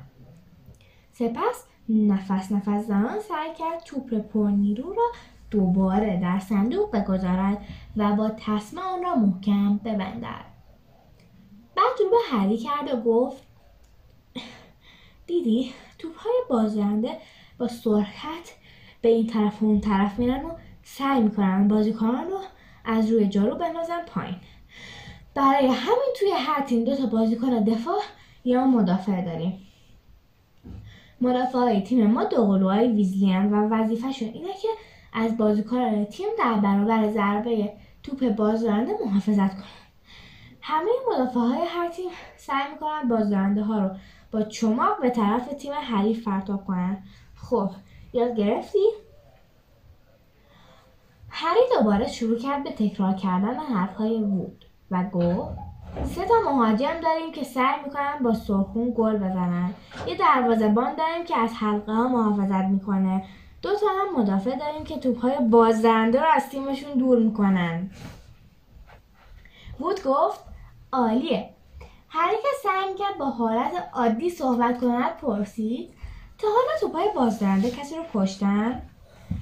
سپس 1.13 1.65
نفس 1.89 2.53
نفس 2.53 2.87
زنان 2.87 3.21
سعی 3.21 3.55
کرد 3.55 3.83
توپ 3.85 4.15
پرنیرو 4.15 4.93
را 4.93 5.13
دوباره 5.51 6.21
در 6.21 6.39
صندوق 6.39 6.97
بگذارد 6.97 7.59
و 7.97 8.13
با 8.13 8.31
تسمه 8.31 8.81
آن 8.81 9.03
را 9.03 9.15
محکم 9.15 9.77
ببندد. 9.77 10.45
بعد 11.77 12.01
رو 12.05 12.11
به 12.11 12.17
هری 12.31 12.57
کرد 12.57 12.95
و 12.95 13.01
گفت 13.01 13.43
دیدی 15.27 15.73
توپ 15.99 16.17
های 16.17 16.41
بازنده 16.51 17.19
با 17.59 17.69
سرعت 17.69 18.55
به 19.03 19.09
این 19.09 19.27
طرف 19.27 19.63
و 19.63 19.67
اون 19.67 19.81
طرف 19.81 20.19
میرن 20.19 20.45
و 20.45 20.51
سعی 20.83 21.21
می‌کنن 21.21 21.69
بازیکنان 21.69 22.31
رو 22.31 22.39
از 22.85 23.13
روی 23.13 23.29
جارو 23.29 23.55
بندازن 23.55 24.05
پایین. 24.07 24.37
برای 25.35 25.67
همین 25.67 26.13
توی 26.19 26.31
هر 26.37 26.63
تیم 26.63 26.85
دو 26.85 26.97
تا 26.97 27.07
بازیکن 27.07 27.65
دفاع 27.65 28.01
یا 28.45 28.67
مدافع 28.67 29.25
داریم. 29.25 29.59
مدافع 31.21 31.81
تیم 31.81 32.07
ما 32.07 32.25
دو 32.25 32.47
قلوهای 32.47 32.89
ویزلیان 32.89 33.53
و 33.53 33.69
وظیفهشون 33.75 34.29
اینه 34.29 34.53
که 34.53 34.69
از 35.13 35.37
بازیکنان 35.37 36.05
تیم 36.05 36.29
در 36.39 36.55
برابر 36.55 37.09
ضربه 37.09 37.73
توپ 38.03 38.29
بازدارنده 38.29 38.93
محافظت 39.05 39.55
کنن 39.55 39.65
همه 40.61 40.91
مدافع 41.13 41.41
های 41.41 41.67
هر 41.69 41.89
تیم 41.89 42.11
سعی 42.37 42.73
می‌کنن 42.73 43.09
بازدارنده 43.09 43.63
ها 43.63 43.79
رو 43.79 43.91
با 44.31 44.43
چماق 44.43 45.01
به 45.01 45.11
طرف 45.11 45.49
تیم 45.49 45.73
حریف 45.73 46.29
پرتاب 46.29 46.65
کنن. 46.65 46.99
خب 47.37 47.71
یاد 48.13 48.37
گرفتی؟ 48.37 48.89
هری 51.29 51.61
دوباره 51.79 52.09
شروع 52.09 52.39
کرد 52.39 52.65
به 52.65 52.73
تکرار 52.73 53.13
کردن 53.13 53.55
حرفهای 53.55 54.23
وود 54.23 54.65
و 54.91 55.05
گفت 55.05 55.59
سه 56.05 56.25
تا 56.25 56.35
مهاجم 56.45 57.01
داریم 57.03 57.33
که 57.33 57.45
سعی 57.45 57.83
می‌کنن 57.85 58.19
با 58.25 58.35
سرخون 58.35 58.95
گل 58.97 59.17
بزنن. 59.17 59.75
یه 60.07 60.17
دروازهبان 60.17 60.95
داریم 60.95 61.25
که 61.25 61.39
از 61.39 61.55
حلقه 61.55 61.93
ها 61.93 62.09
محافظت 62.09 62.65
می‌کنه. 62.65 63.25
دو 63.63 63.77
تا 63.77 63.87
هم 63.87 64.21
مدافع 64.21 64.57
داریم 64.57 64.85
که 64.85 64.99
توپ 64.99 65.21
های 65.21 65.39
بازدرنده 65.51 66.21
رو 66.21 66.27
از 66.35 66.49
تیمشون 66.49 66.93
دور 66.99 67.19
می‌کنن. 67.19 67.91
وود 69.81 70.03
گفت 70.03 70.41
عالیه. 70.93 71.51
هری 72.09 72.37
که 72.37 72.49
سعی 72.63 72.95
کرد 72.95 73.19
با 73.19 73.27
حالت 73.27 73.89
عادی 73.93 74.31
صحبت 74.31 74.81
کند 74.81 75.17
پرسید 75.17 75.95
تا 76.39 76.49
حالا 76.49 76.79
توپ 76.81 76.97
های 76.97 77.09
بازدرنده 77.17 77.71
کسی 77.71 77.97
رو 77.97 78.03
کشتن؟ 78.15 78.83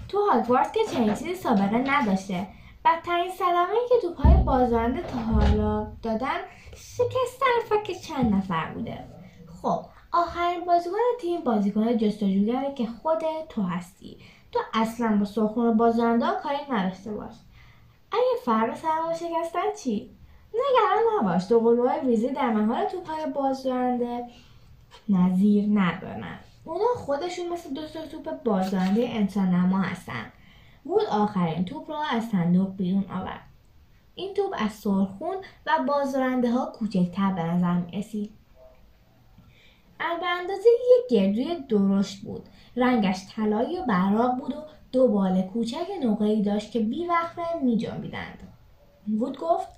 تو 0.09 0.19
هاگوارتس 0.31 0.73
که 0.73 0.81
چنین 0.93 1.15
چیزی 1.15 1.35
سابقه 1.35 1.79
نداشته. 1.79 2.47
بدترین 2.85 3.31
صدمه 3.31 3.79
که 3.89 3.95
توپهای 4.03 4.45
بازدارنده 4.45 5.03
تا 5.03 5.19
حالا 5.19 5.87
دادن 6.03 6.39
شکستن 6.77 7.47
فکر 7.69 7.99
چند 7.99 8.35
نفر 8.35 8.73
بوده. 8.75 9.05
خب 9.63 9.85
آخرین 10.13 10.65
بازیکن 10.65 10.97
تیم 11.21 11.41
بازیکن 11.41 11.97
جستجوگره 11.97 12.75
که 12.75 12.87
خود 12.87 13.19
تو 13.49 13.63
هستی. 13.63 14.19
تو 14.53 14.59
اصلا 14.75 15.17
با 15.17 15.25
سرخون 15.25 15.77
بازدارنده 15.77 16.27
ها 16.27 16.35
کاری 16.35 16.59
نداشته 16.71 17.13
باش. 17.13 17.35
اگه 18.13 18.43
فردا 18.45 18.75
سرما 18.75 19.15
شکستن 19.15 19.73
چی؟ 19.83 20.11
نگران 20.55 21.03
نباش. 21.21 21.49
دو 21.49 21.61
قلوهای 21.61 22.01
ویزی 22.01 22.29
در 22.29 22.51
مهار 22.51 22.85
توپهای 22.85 23.27
بازدارنده 23.27 24.25
نظیر 25.09 25.65
ندارن. 25.75 26.39
اونا 26.65 26.95
خودشون 26.97 27.49
مثل 27.49 27.75
دو 27.75 27.83
توپ 27.87 28.43
بازدارنده 28.43 29.09
انسان 29.09 29.49
نما 29.49 29.81
هستن. 29.81 30.33
وود 30.87 31.07
آخرین 31.07 31.65
توپ 31.65 31.91
را 31.91 32.03
از 32.03 32.25
صندوق 32.25 32.77
بیرون 32.77 33.05
آورد. 33.11 33.41
این 34.15 34.35
توپ 34.35 34.55
از 34.59 34.73
سرخون 34.73 35.37
و 35.67 35.71
بازدارنده 35.89 36.51
ها 36.51 36.73
کوچکتر 36.75 37.33
به 37.33 37.43
نظر 37.43 37.75
می 37.75 38.05
به 39.99 40.27
اندازه 40.27 40.69
یک 40.69 41.11
گردوی 41.11 41.57
درشت 41.69 42.23
بود. 42.23 42.43
رنگش 42.77 43.27
طلایی 43.37 43.79
و 43.79 43.83
براق 43.83 44.39
بود 44.39 44.55
و 44.55 44.63
دو 44.93 45.09
بال 45.09 45.43
کوچک 45.43 45.87
نقرهای 46.05 46.43
داشت 46.43 46.73
که 46.73 46.81
بیوقفه 46.81 47.43
می 47.63 47.77
جنبیدند. 47.77 48.39
وود 49.19 49.39
گفت 49.39 49.69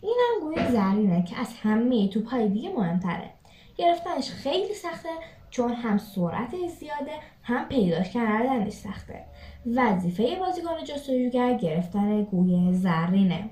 این 0.00 0.16
هم 0.20 0.46
گوی 0.46 0.68
زرینه 0.68 1.24
که 1.24 1.40
از 1.40 1.54
همه 1.62 2.08
توپ 2.08 2.28
های 2.28 2.48
دیگه 2.48 2.72
مهمتره. 2.76 3.30
گرفتنش 3.76 4.30
خیلی 4.30 4.74
سخته 4.74 5.08
چون 5.50 5.72
هم 5.72 5.98
سرعت 5.98 6.50
زیاده 6.50 7.12
هم 7.42 7.68
پیداش 7.68 8.10
کردنش 8.10 8.72
سخته. 8.72 9.24
وظیفه 9.66 10.36
بازیکن 10.36 10.84
جستجوگر 10.84 11.54
گرفتن 11.54 12.22
گوی 12.22 12.72
زرینه. 12.72 13.50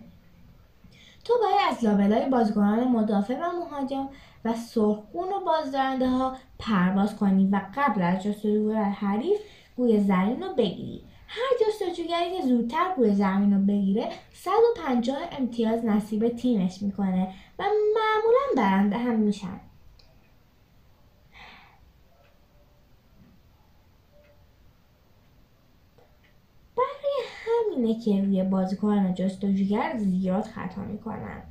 تو 1.25 1.35
باید 1.43 1.77
از 1.77 1.85
لابلای 1.85 2.29
بازیکنان 2.29 2.89
مدافع 2.89 3.35
و 3.35 3.51
مهاجم 3.53 4.09
و 4.49 4.55
سرخون 4.55 5.29
و 5.29 5.41
بازدارنده 5.47 6.09
ها 6.09 6.37
پرواز 6.59 7.17
کنی 7.17 7.49
و 7.53 7.61
قبل 7.77 8.03
از 8.03 8.23
جستجوی 8.23 8.75
حریف 8.75 9.39
گوی 9.77 10.01
زرین 10.01 10.43
رو 10.43 10.55
بگیری. 10.55 11.05
هر 11.29 11.67
جستجوگری 11.67 12.37
که 12.37 12.47
زودتر 12.47 12.95
گوی 12.97 13.15
زمین 13.15 13.55
رو 13.55 13.61
بگیره 13.61 14.09
150 14.33 15.19
امتیاز 15.33 15.85
نصیب 15.85 16.29
تیمش 16.29 16.83
می‌کنه 16.83 17.35
و 17.59 17.65
معمولا 17.95 18.57
برنده 18.57 18.99
هم 18.99 19.17
میشن. 19.17 19.61
برای 26.77 27.25
همینه 27.47 28.01
که 28.01 28.23
روی 28.23 28.43
بازیکن 28.43 29.15
جستجوگر 29.15 29.97
زیاد 29.99 30.45
خطا 30.45 30.83
می‌کنن. 30.83 31.43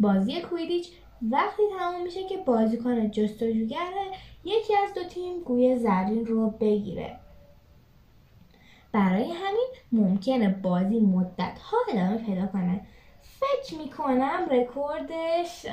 بازی 0.00 0.40
کویدیچ 0.40 0.88
وقتی 1.30 1.62
تمام 1.78 2.02
میشه 2.02 2.24
که 2.28 2.36
بازیکن 2.36 3.10
جستجوگر 3.10 3.92
یکی 4.44 4.74
از 4.76 4.94
دو 4.94 5.04
تیم 5.04 5.40
گوی 5.40 5.78
زرین 5.78 6.26
رو 6.26 6.50
بگیره. 6.50 7.18
برای 8.92 9.32
همین 9.32 9.66
ممکنه 9.92 10.48
بازی 10.48 11.00
مدت 11.00 11.58
ها 11.58 11.76
ادامه 11.88 12.16
پیدا 12.16 12.46
کنه. 12.46 12.80
فکر 13.22 13.78
می‌کنم 13.78 14.48
رکوردش 14.50 15.66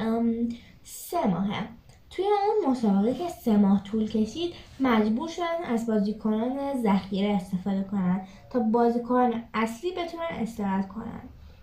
سه 0.84 1.28
ماهه. 1.28 1.68
توی 2.10 2.26
اون 2.26 2.72
مسابقه 2.72 3.14
که 3.14 3.30
سه 3.30 3.58
ماه 3.58 3.84
طول 3.84 4.08
کشید 4.08 4.54
مجبور 4.80 5.30
شدن 5.30 5.64
از 5.64 5.88
بازیکنان 5.88 6.82
ذخیره 6.82 7.30
استفاده 7.36 7.84
کنن 7.84 8.22
تا 8.50 8.60
بازیکنان 8.60 9.44
اصلی 9.54 9.92
بتونن 9.92 10.28
استراحت 10.32 10.88
کنن. 10.88 11.22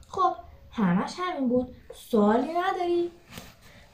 خب 0.08 0.32
همش 0.70 1.12
همین 1.18 1.48
بود. 1.48 1.68
سوالی 1.94 2.52
نداری؟ 2.52 3.10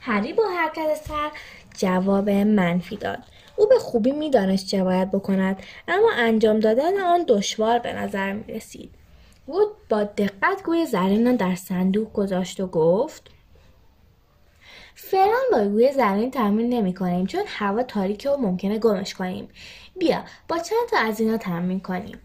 هری 0.05 0.33
با 0.33 0.43
حرکت 0.57 0.95
سر 0.95 1.31
جواب 1.77 2.29
منفی 2.29 2.97
داد. 2.97 3.19
او 3.55 3.67
به 3.67 3.79
خوبی 3.79 4.11
می‌دانست 4.11 4.67
چه 4.67 4.83
باید 4.83 5.11
بکند 5.11 5.63
اما 5.87 6.11
انجام 6.15 6.59
دادن 6.59 6.99
آن 6.99 7.25
دشوار 7.27 7.79
به 7.79 7.93
نظر 7.93 8.33
می 8.33 8.43
رسید. 8.53 8.91
وود 9.47 9.67
با 9.89 10.03
دقت 10.03 10.63
گوی 10.65 10.85
زرین 10.85 11.35
در 11.35 11.55
صندوق 11.55 12.13
گذاشت 12.13 12.59
و 12.59 12.67
گفت 12.67 13.31
فعلا 14.95 15.39
با 15.51 15.65
گوی 15.65 15.91
زرین 15.91 16.31
تمرین 16.31 16.69
نمی 16.69 16.93
کنیم 16.93 17.25
چون 17.25 17.43
هوا 17.47 17.83
تاریکه 17.83 18.29
و 18.29 18.37
ممکنه 18.37 18.79
گمش 18.79 19.13
کنیم. 19.13 19.49
بیا 19.99 20.23
با 20.47 20.57
چند 20.57 20.89
تا 20.91 20.97
از 20.97 21.19
اینا 21.19 21.37
تمرین 21.37 21.79
کنیم. 21.79 22.19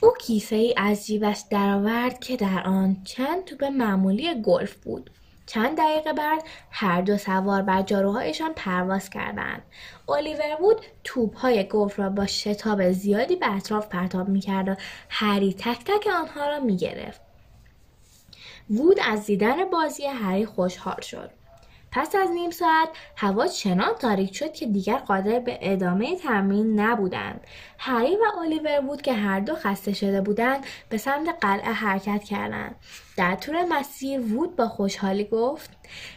او 0.00 0.12
کیسه 0.20 0.56
ای 0.56 0.74
از 0.76 1.06
جیبش 1.06 1.44
درآورد 1.50 2.20
که 2.20 2.36
در 2.36 2.62
آن 2.66 2.96
چند 3.04 3.44
توپ 3.44 3.64
معمولی 3.64 4.42
گلف 4.42 4.74
بود. 4.74 5.10
چند 5.46 5.78
دقیقه 5.78 6.12
بعد 6.12 6.42
هر 6.70 7.00
دو 7.00 7.18
سوار 7.18 7.62
بر 7.62 7.82
جاروهایشان 7.82 8.52
پرواز 8.56 9.10
کردند. 9.10 9.62
الیور 10.08 10.62
وود 10.62 10.80
توپهای 11.04 11.68
گفت 11.68 11.98
را 11.98 12.08
با 12.08 12.26
شتاب 12.26 12.92
زیادی 12.92 13.36
به 13.36 13.56
اطراف 13.56 13.88
پرتاب 13.88 14.28
می‌کرد 14.28 14.68
و 14.68 14.74
هری 15.08 15.54
تک 15.54 15.84
تک 15.84 16.06
آنها 16.06 16.46
را 16.46 16.60
می‌گرفت. 16.60 17.20
وود 18.70 19.00
از 19.04 19.26
دیدن 19.26 19.64
بازی 19.64 20.06
هری 20.06 20.46
خوشحال 20.46 21.00
شد. 21.00 21.30
پس 21.92 22.14
از 22.14 22.30
نیم 22.30 22.50
ساعت 22.50 22.88
هوا 23.16 23.46
چنان 23.46 23.94
تاریک 23.94 24.36
شد 24.36 24.52
که 24.52 24.66
دیگر 24.66 24.96
قادر 24.96 25.38
به 25.38 25.58
ادامه 25.62 26.16
تمرین 26.16 26.80
نبودند. 26.80 27.40
هری 27.78 28.16
و 28.16 28.38
الیور 28.40 28.80
بود 28.80 29.02
که 29.02 29.12
هر 29.12 29.40
دو 29.40 29.54
خسته 29.54 29.92
شده 29.92 30.20
بودند 30.20 30.66
به 30.88 30.96
سمت 30.98 31.36
قلعه 31.40 31.72
حرکت 31.72 32.24
کردند. 32.24 32.76
در 33.16 33.34
طول 33.34 33.64
مسیر 33.64 34.20
وود 34.20 34.56
با 34.56 34.68
خوشحالی 34.68 35.24
گفت 35.24 35.70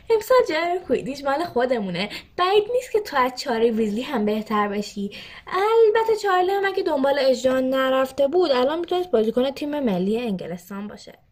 امسال 0.10 0.38
جای 0.50 0.80
کویدیش 0.88 1.24
مال 1.24 1.44
خودمونه. 1.44 2.10
بعید 2.38 2.64
نیست 2.74 2.92
که 2.92 3.00
تو 3.00 3.18
از 3.18 3.36
چاری 3.36 3.72
ویزلی 3.72 4.02
هم 4.02 4.26
بهتر 4.26 4.68
بشی. 4.68 5.12
البته 5.48 6.16
چارلی 6.24 6.52
هم 6.52 6.66
اگه 6.66 6.84
دنبال 6.84 7.20
اجرا 7.20 7.60
نرفته 7.60 8.28
بود 8.28 8.52
الان 8.52 8.80
می‌تونست 8.80 9.12
بازیکن 9.12 9.52
تیم 9.52 9.80
ملی 9.80 10.20
انگلستان 10.20 10.88
باشه. 10.88 11.29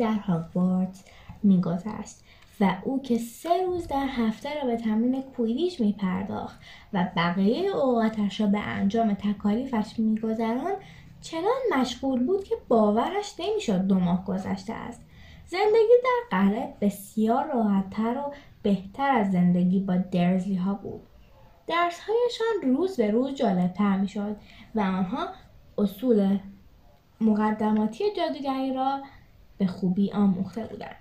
در 0.00 0.12
هاگوارتس 0.12 1.04
میگذشت 1.42 2.16
و 2.60 2.76
او 2.84 3.02
که 3.02 3.18
سه 3.18 3.66
روز 3.66 3.86
در 3.86 4.06
هفته 4.06 4.60
را 4.60 4.66
به 4.66 4.76
تمرین 4.76 5.22
کویدیش 5.22 5.80
میپرداخت 5.80 6.60
و 6.92 7.08
بقیه 7.16 7.76
اوقاتش 7.76 8.40
را 8.40 8.46
به 8.46 8.58
انجام 8.58 9.14
تکالیفش 9.14 9.98
میگذراند 9.98 10.76
چنان 11.20 11.78
مشغول 11.78 12.26
بود 12.26 12.44
که 12.44 12.54
باورش 12.68 13.34
نمی‌شد 13.38 13.80
دو 13.80 13.94
ماه 13.94 14.24
گذشته 14.24 14.72
است. 14.72 15.00
زندگی 15.46 15.94
در 16.04 16.38
قلعه 16.38 16.74
بسیار 16.80 17.46
راحتتر 17.46 18.18
و 18.18 18.32
بهتر 18.62 19.10
از 19.10 19.30
زندگی 19.30 19.80
با 19.80 19.96
درزلی 19.96 20.54
ها 20.54 20.74
بود. 20.74 21.02
درسهایشان 21.66 22.76
روز 22.76 22.96
به 22.96 23.10
روز 23.10 23.34
جالبتر 23.34 23.96
می‌شد 23.96 24.36
و 24.74 24.80
آنها 24.80 25.28
اصول 25.78 26.38
مقدماتی 27.20 28.04
جادوگری 28.16 28.74
را 28.74 29.00
به 29.60 29.66
خوبی 29.66 30.12
آموخته 30.12 30.64
بودند 30.64 30.96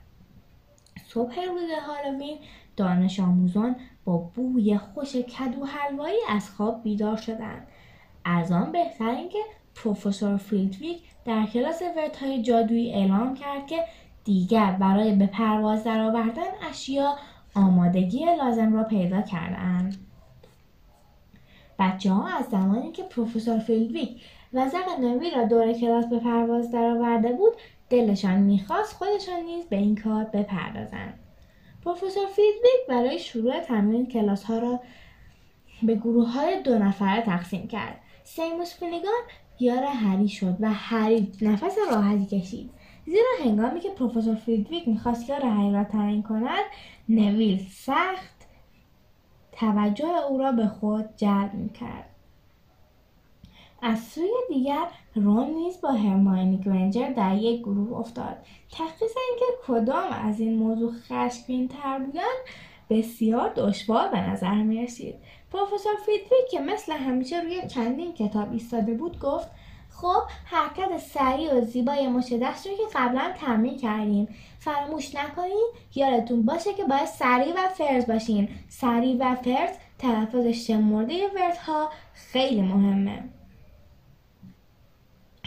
صبح 1.08 1.36
روز 1.46 1.70
هالوین 1.88 2.38
دانش 2.78 3.20
آموزان 3.20 3.76
با 4.06 4.18
بوی 4.18 4.78
خوش 4.78 5.16
کدو 5.16 5.66
حلوایی 5.66 6.18
از 6.30 6.50
خواب 6.50 6.84
بیدار 6.84 7.18
شدند. 7.18 7.68
از 8.26 8.52
آن 8.52 8.72
بهتر 8.72 9.10
اینکه 9.10 9.38
پروفسور 9.76 10.38
فریدریک 10.38 11.02
در 11.26 11.46
کلاس 11.46 11.82
های 12.22 12.42
جادویی 12.42 12.94
اعلام 12.94 13.34
کرد 13.34 13.68
که 13.68 13.84
دیگر 14.24 14.72
برای 14.72 15.16
به 15.16 15.28
پرواز 15.28 15.84
درآوردن 15.84 16.52
اشیا 16.70 17.16
آمادگی 17.56 18.26
لازم 18.38 18.74
را 18.74 18.84
پیدا 18.84 19.22
کردند 19.22 19.98
بچه 21.80 22.12
ها 22.12 22.28
از 22.28 22.46
زمانی 22.46 22.92
که 22.92 23.04
پروفسور 23.04 23.60
فلیت‌ویک 23.60 24.22
وزغ 24.54 25.00
نویل 25.00 25.32
را 25.32 25.46
دور 25.46 25.74
کلاس 25.74 26.06
به 26.06 26.20
پرواز 26.20 26.72
درآورده 26.72 27.34
بود 27.34 27.54
دلشان 27.90 28.40
می‌خواست 28.40 28.94
خودشان 28.94 29.40
نیز 29.40 29.66
به 29.66 29.76
این 29.76 29.96
کار 29.96 30.24
بپردازند. 30.24 31.20
پروفسور 31.86 32.28
فلیت‌ویک 32.28 32.88
برای 32.90 33.20
شروع 33.20 33.60
تمرین 33.60 34.06
کلاس 34.06 34.44
ها 34.44 34.60
را 34.60 34.80
به 35.84 35.96
گروه 35.96 36.30
های 36.32 36.62
دو 36.62 36.80
نفره 36.80 37.22
تقسیم 37.22 37.68
کرد. 37.68 38.02
سیموس 38.24 38.80
فینیگان 38.80 39.22
یار 39.60 39.84
هری 39.84 40.28
شد 40.28 40.58
و 40.60 40.74
هری 40.74 41.32
نفس 41.42 41.76
راحتی 41.92 42.40
کشید. 42.40 42.70
زیرا 43.06 43.46
هنگامی 43.46 43.80
که 43.80 43.90
پروفسور 43.90 44.36
فلیت‌ویک 44.36 44.88
می‌خواست 44.88 45.30
یار 45.30 45.46
هری 45.46 45.72
را 45.72 45.84
تعیین 45.84 46.24
کند 46.24 46.66
نویل 47.10 47.68
سخت 47.70 48.48
توجه 49.52 50.26
او 50.30 50.38
را 50.38 50.52
به 50.52 50.68
خود 50.68 51.06
جلب 51.18 51.54
می‌کرد. 51.54 52.10
از 53.82 54.00
سوی 54.00 54.32
دیگر 54.50 54.88
رون 55.24 55.50
نیز 55.50 55.82
با 55.82 55.92
هرماینی 55.92 56.58
گرنجر 56.58 57.10
در 57.10 57.36
یک 57.36 57.62
گروه 57.62 57.98
افتاد. 57.98 58.38
تشخیص 58.72 59.12
اینکه 59.30 59.46
کدام 59.68 60.12
از 60.12 60.40
این 60.40 60.58
موضوع 60.58 60.92
خشمگین 60.92 61.68
تر 61.68 62.00
بودند 62.00 62.40
بسیار 62.90 63.54
دشوار 63.56 64.08
به 64.08 64.30
نظر 64.30 64.64
می 64.64 64.84
رسید 64.84 65.16
پروفسور 65.52 65.94
فیدریک 66.06 66.50
که 66.52 66.60
مثل 66.60 66.92
همیشه 66.92 67.42
روی 67.42 67.68
چندین 67.68 68.14
کتاب 68.14 68.52
ایستاده 68.52 68.94
بود 68.94 69.20
گفت 69.20 69.48
خب 69.90 70.22
حرکت 70.46 70.98
سریع 70.98 71.54
و 71.54 71.62
زیبای 71.62 72.08
مچ 72.08 72.34
دست 72.34 72.68
رو 72.68 72.74
که 72.74 72.84
قبلا 72.96 73.32
تمرین 73.38 73.78
کردیم. 73.78 74.28
فراموش 74.60 75.16
نکنین 75.16 75.68
یادتون 75.96 76.42
باشه 76.42 76.74
که 76.74 76.84
باید 76.84 77.06
سریع 77.06 77.54
و 77.54 77.68
فرز 77.68 78.08
باشین. 78.08 78.50
سریع 78.70 79.18
و 79.20 79.36
فرز 79.36 79.76
تلفظ 79.98 80.46
شمرده 80.46 81.28
وردها 81.36 81.90
خیلی 82.14 82.62
مهمه. 82.62 83.24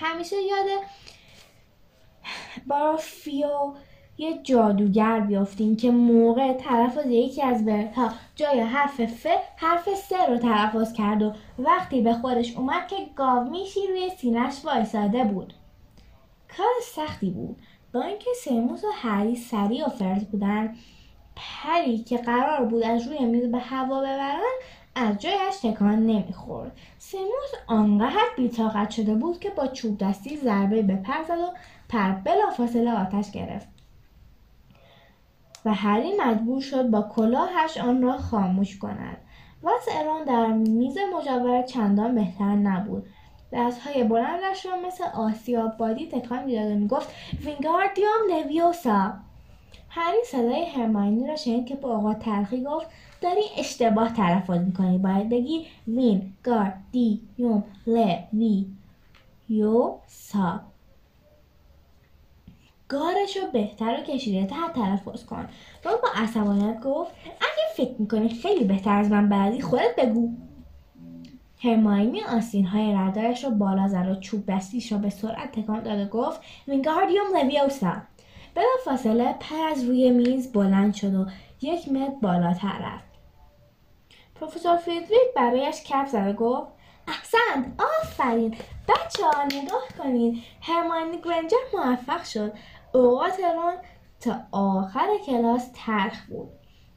همیشه 0.02 0.36
یاد 0.36 0.66
بارفیو 2.66 3.72
یه 4.18 4.42
جادوگر 4.42 5.20
بیافتیم 5.20 5.76
که 5.76 5.90
موقع 5.90 6.52
تلفظ 6.52 7.06
یکی 7.06 7.42
از 7.42 7.66
وردها 7.66 8.12
جای 8.34 8.60
حرف 8.60 9.04
ف 9.04 9.26
حرف 9.56 9.88
س 9.94 10.12
رو 10.28 10.38
تلفظ 10.38 10.92
کرد 10.92 11.22
و 11.22 11.32
وقتی 11.58 12.00
به 12.00 12.12
خودش 12.12 12.56
اومد 12.56 12.88
که 12.88 12.96
گاو 13.16 13.50
میشی 13.50 13.86
روی 13.88 14.10
سینش 14.18 14.64
وایساده 14.64 15.24
بود. 15.24 15.54
کار 16.56 16.74
سختی 16.82 17.30
بود. 17.30 17.56
با 17.92 18.02
اینکه 18.02 18.30
سیموس 18.44 18.84
و 18.84 18.88
هری 18.94 19.36
سریع 19.36 19.86
و 19.86 19.88
فرز 19.88 20.24
بودن 20.24 20.74
پری 21.36 21.98
که 21.98 22.16
قرار 22.16 22.64
بود 22.64 22.82
از 22.82 23.08
روی 23.08 23.24
میز 23.24 23.50
به 23.50 23.58
هوا 23.58 24.00
ببرن 24.00 24.52
از 24.94 25.18
جایش 25.18 25.56
تکان 25.62 26.06
نمی‌خورد. 26.06 26.72
سیموس 26.98 27.50
آنقدر 27.66 28.28
بیتاقت 28.36 28.90
شده 28.90 29.14
بود 29.14 29.40
که 29.40 29.50
با 29.50 29.66
چوب 29.66 29.98
دستی 29.98 30.36
ضربه 30.36 30.82
به 30.82 30.96
پر 30.96 31.22
زد 31.28 31.38
و 31.38 31.48
پر 31.88 32.10
بلافاصله 32.10 32.92
آتش 32.92 33.30
گرفت. 33.30 33.68
و 35.64 35.74
هری 35.74 36.12
مجبور 36.16 36.60
شد 36.60 36.90
با 36.90 37.02
کلاهش 37.02 37.78
آن 37.78 38.02
را 38.02 38.18
خاموش 38.18 38.78
کند. 38.78 39.16
وضع 39.62 39.98
ایران 39.98 40.24
در 40.24 40.46
میز 40.46 40.98
مجاور 41.16 41.62
چندان 41.62 42.14
بهتر 42.14 42.54
نبود. 42.54 43.06
دستهای 43.52 44.04
بلندش 44.04 44.66
را 44.66 44.76
مثل 44.76 45.04
آسیاب 45.04 45.76
بادی 45.76 46.08
تکان 46.08 46.44
می‌داد 46.44 46.72
و 46.72 46.74
می‌گفت 46.74 47.08
وینگاردیوم 47.44 48.10
لویوسا. 48.30 49.12
هری 49.88 50.24
صدای 50.26 50.64
هرماینی 50.64 51.28
را 51.28 51.36
شنید 51.36 51.66
که 51.66 51.74
با 51.74 51.96
آقا 51.96 52.14
تلخی 52.14 52.64
گفت 52.64 52.86
داری 53.22 53.42
اشتباه 53.58 54.12
تلفظ 54.12 54.58
می‌کنی. 54.58 54.98
باید 54.98 55.28
بگی 55.28 55.66
وین 55.88 56.32
گار 56.42 56.72
دی 56.92 57.20
یوم 57.38 57.64
ل 57.86 58.14
وی 58.32 58.66
یو 59.48 59.94
سا. 60.06 60.60
گارش 62.88 63.36
رو 63.36 63.50
بهتر 63.52 64.00
و 64.00 64.02
کشیده 64.02 64.46
تر 64.46 64.68
تلفظ 64.74 65.24
کن. 65.24 65.48
رون 65.84 65.94
با 66.02 66.08
عصبانیت 66.14 66.80
گفت 66.80 67.12
اگه 67.26 67.74
فکر 67.76 67.94
می‌کنی 67.98 68.28
خیلی 68.28 68.64
بهتر 68.64 68.98
از 68.98 69.10
من 69.10 69.28
بلدی 69.28 69.60
خودت 69.60 69.96
بگو. 69.98 70.28
هرماینی 71.64 72.20
آسین 72.22 72.66
های 72.66 72.92
ردایش 72.92 73.44
رو 73.44 73.50
بالا 73.50 73.88
زد 73.88 74.08
و 74.08 74.20
چوب 74.20 74.46
دستیش 74.46 74.92
را 74.92 74.98
به 74.98 75.10
سرعت 75.10 75.60
تکان 75.60 75.82
داد 75.82 76.00
و 76.00 76.04
گفت 76.04 76.40
وینگاردیوم 76.68 77.36
لویوسا. 77.36 77.92
بلا 78.54 78.64
فاصله 78.84 79.32
پر 79.40 79.68
از 79.72 79.84
روی 79.84 80.10
میز 80.10 80.52
بلند 80.52 80.94
شد 80.94 81.14
و 81.14 81.26
یک 81.62 81.88
متر 81.88 82.14
بالاتر 82.22 82.78
رفت. 82.80 83.11
پروفسور 84.42 84.76
فریدریک 84.76 85.34
برایش 85.36 85.82
کف 85.86 86.08
زد 86.08 86.28
و 86.28 86.32
گفت 86.32 86.66
احسنت 87.08 87.82
آفرین! 88.00 88.54
بچه 88.88 89.26
ها 89.26 89.44
نگاه 89.44 89.82
کنید 89.98 90.42
هرماینی 90.60 91.18
گرنجر 91.24 91.56
موفق 91.74 92.24
شد. 92.24 92.52
اوقات 92.94 93.40
رون 93.54 93.74
تا 94.20 94.36
آخر 94.52 95.06
کلاس 95.26 95.70
تلخ 95.74 96.26
بود. 96.26 96.48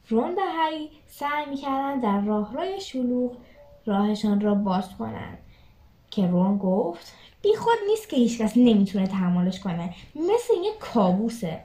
رون 0.08 0.34
و 0.34 0.40
هری 0.58 0.90
سعی 1.06 1.46
می‌کردند 1.50 2.02
در 2.02 2.20
راهروی 2.20 2.80
شلوغ 2.80 3.36
راهشان 3.86 4.40
را 4.40 4.54
باز 4.54 4.96
کنند. 4.98 5.38
که 6.10 6.26
رون 6.26 6.58
گفت 6.58 7.12
بی 7.42 7.56
خود 7.56 7.78
نیست 7.88 8.08
که 8.08 8.16
هیچکس 8.16 8.56
نمی‌تونه 8.56 9.06
تحملش 9.06 9.60
کنه. 9.60 9.94
مثل 10.14 10.54
یک 10.64 10.78
کابوسه. 10.78 11.60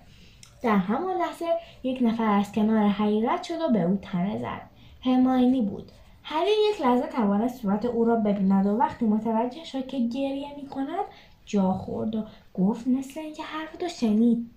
در 0.64 0.78
همان 0.78 1.18
لحظه 1.18 1.46
یک 1.84 2.00
نفر 2.02 2.40
از 2.40 2.52
کنار 2.52 2.96
رد 3.30 3.44
شد 3.44 3.62
و 3.62 3.70
به 3.74 3.82
او 3.82 4.00
تنه 4.02 4.38
زد. 4.40 4.71
هماینی 5.04 5.62
بود. 5.62 5.92
هری 6.24 6.52
یک 6.72 6.82
لحظه 6.82 7.08
توانست 7.08 7.62
صورت 7.62 7.86
او 7.86 8.06
را 8.06 8.16
ببیند 8.16 8.66
و 8.66 8.70
وقتی 8.70 9.06
متوجه 9.06 9.64
شد 9.64 9.88
که 9.88 10.00
گریه 10.00 10.56
می 10.56 10.68
کند 10.68 11.06
جا 11.46 11.74
خورد 11.74 12.16
و 12.16 12.24
گفت 12.54 12.88
مثل 12.88 13.20
اینکه 13.20 13.44
حرفتو 13.44 13.88
شنید. 13.88 14.50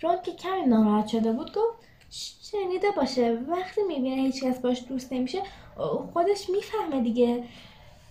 رون 0.00 0.16
که 0.24 0.32
کمی 0.32 0.66
ناراحت 0.66 1.06
شده 1.06 1.32
بود 1.32 1.52
گفت 1.54 1.90
شنیده 2.50 2.86
باشه. 2.96 3.38
وقتی 3.48 3.80
می‌بینه 3.88 4.22
هیچکس 4.22 4.58
باش 4.58 4.84
دوست 4.88 5.12
نمیشه 5.12 5.42
خودش 6.12 6.50
می‌فهمه 6.50 7.00
دیگه. 7.02 7.44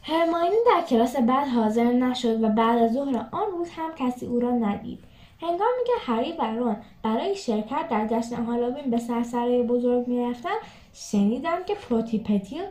هرماینی 0.04 0.56
در 0.66 0.82
کلاس 0.82 1.16
بعد 1.16 1.48
حاضر 1.48 1.84
نشد 1.84 2.44
و 2.44 2.50
بعد 2.50 2.78
از 2.78 2.94
ظهر 2.94 3.26
آن 3.32 3.52
روز 3.52 3.70
هم 3.70 3.92
کسی 3.96 4.26
او 4.26 4.40
را 4.40 4.52
ندید. 4.52 5.00
هنگامی 5.42 5.84
که 5.86 6.12
هری 6.12 6.32
و 6.32 6.42
رون 6.42 6.78
برای 7.04 7.36
شرکت 7.36 7.88
در 7.90 8.08
جشن 8.08 8.44
هالووین 8.44 8.92
به 8.92 8.98
سرسرای 8.98 9.64
بزرگ 9.64 10.08
می‌رفتند 10.08 10.58
شنیدم 11.00 11.64
که 11.68 11.76
پروتی 11.76 12.25
پتیل 12.25 12.64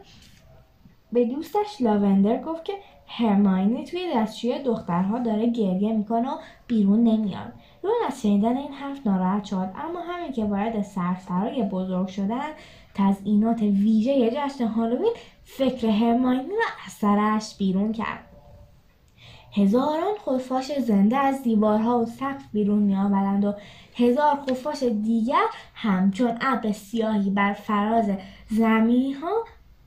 به 1.12 1.24
دوستش 1.24 1.80
لاوندر 1.80 2.42
گفت 2.42 2.64
که 2.64 2.72
هرماینی 3.06 3.84
توی 3.84 4.12
دستشوی 4.14 4.62
دخترها 4.62 5.18
داره 5.18 5.46
گریه 5.46 5.92
می‌کنه 5.92 6.30
و 6.30 6.36
بیرون 6.66 7.04
نمیاد. 7.04 7.52
رون 7.82 7.92
از 8.06 8.22
شنیدن 8.22 8.56
این 8.56 8.72
حرف 8.72 9.06
ناراحت 9.06 9.44
شد 9.44 9.70
اما 9.74 10.00
همین 10.00 10.32
که 10.32 10.44
وارد 10.44 10.82
سرسرای 10.82 11.62
بزرگ 11.62 12.08
شدن 12.08 12.48
تزئینات 12.94 13.62
ویژه 13.62 14.30
جشن 14.30 14.66
هالووین 14.66 15.12
فکر 15.44 15.86
هرماینی 15.86 16.48
را 16.48 17.22
از 17.34 17.54
بیرون 17.58 17.92
کرد. 17.92 18.24
هزاران 19.52 20.14
خفاش 20.26 20.78
زنده 20.78 21.16
از 21.16 21.42
دیوارها 21.42 21.98
و 21.98 22.06
سقف 22.06 22.44
بیرون 22.52 22.78
میآورند 22.78 23.44
و 23.44 23.54
هزار 23.98 24.40
خفاش 24.50 24.82
دیگر 24.82 25.44
همچون 25.74 26.38
ابر 26.40 26.72
سیاهی 26.72 27.30
بر 27.30 27.52
فراز 27.52 28.10
زمین 28.50 29.14
ها 29.14 29.44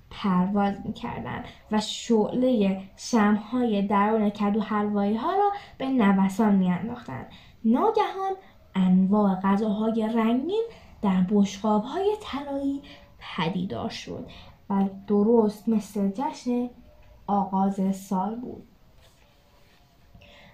پرواز 0.10 0.76
می‌کردند 0.86 1.46
و 1.72 1.82
شعله 1.82 2.80
شمهای 2.98 3.82
درون 3.82 4.30
کدو 4.30 4.62
حلوایی 4.62 5.16
ها 5.16 5.32
را 5.32 5.52
به 5.78 5.90
نوسان 5.90 6.56
میانداختند. 6.56 7.26
ناگهان 7.66 8.34
انواع 8.76 9.36
غذاهای 9.36 10.10
رنگین 10.16 10.64
در 11.02 11.26
بشقاب 11.30 11.84
های 11.84 12.16
طلایی 12.22 12.82
پدیدار 13.20 13.90
شد 13.90 14.30
و 14.70 14.90
درست 15.08 15.70
مثل 15.70 16.10
جشن 16.10 16.70
آغاز 17.28 17.96
سال 17.96 18.36
بود. 18.36 18.64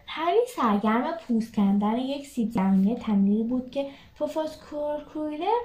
هری 0.07 0.39
سرگرم 0.55 1.17
پوست 1.27 1.55
کندن 1.55 1.97
یک 1.97 2.27
سیب 2.27 2.51
زمینی 2.51 2.95
تمیری 2.95 3.43
بود 3.43 3.71
که 3.71 3.87
پروفاس 4.19 4.57
کورکویلر 4.69 5.61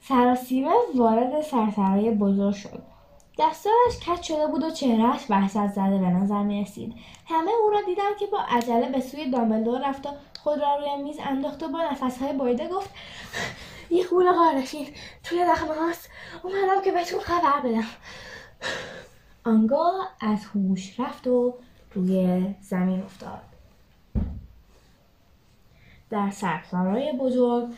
سراسیمه 0.00 0.72
وارد 0.94 1.40
سرسرای 1.40 2.10
بزرگ 2.10 2.54
شد. 2.54 2.82
دستارش 3.38 3.98
کت 4.06 4.22
شده 4.22 4.46
بود 4.46 4.64
و 4.64 4.70
چهرهش 4.70 5.20
وحشت 5.30 5.66
زده 5.66 5.98
به 5.98 6.06
نظر 6.06 6.42
می 6.42 6.62
رسید. 6.62 6.94
همه 7.28 7.50
او 7.64 7.70
را 7.70 7.80
دیدند 7.86 8.16
که 8.18 8.26
با 8.26 8.38
عجله 8.48 8.88
به 8.88 9.00
سوی 9.00 9.30
دامبلدور 9.30 9.88
رفت 9.88 10.06
و 10.06 10.10
خود 10.42 10.60
را 10.60 10.76
روی 10.76 11.02
میز 11.02 11.16
انداخت 11.20 11.62
و 11.62 11.68
با 11.68 11.82
نفسهای 11.82 12.32
بریده 12.32 12.68
گفت 12.68 12.90
یه 13.90 14.06
گول 14.06 14.32
قارشین 14.32 14.86
توی 15.24 15.44
دخمه 15.44 15.74
هاست. 15.74 16.10
اومدم 16.42 16.82
که 16.84 16.92
بهتون 16.92 17.20
خبر 17.20 17.60
بدم. 17.60 17.86
آنگاه 19.44 20.08
از 20.20 20.44
هوش 20.44 21.00
رفت 21.00 21.26
و 21.26 21.54
روی 21.94 22.44
زمین 22.60 23.02
افتاد. 23.02 23.42
در 26.10 26.30
سرسرای 26.30 27.12
بزرگ 27.12 27.68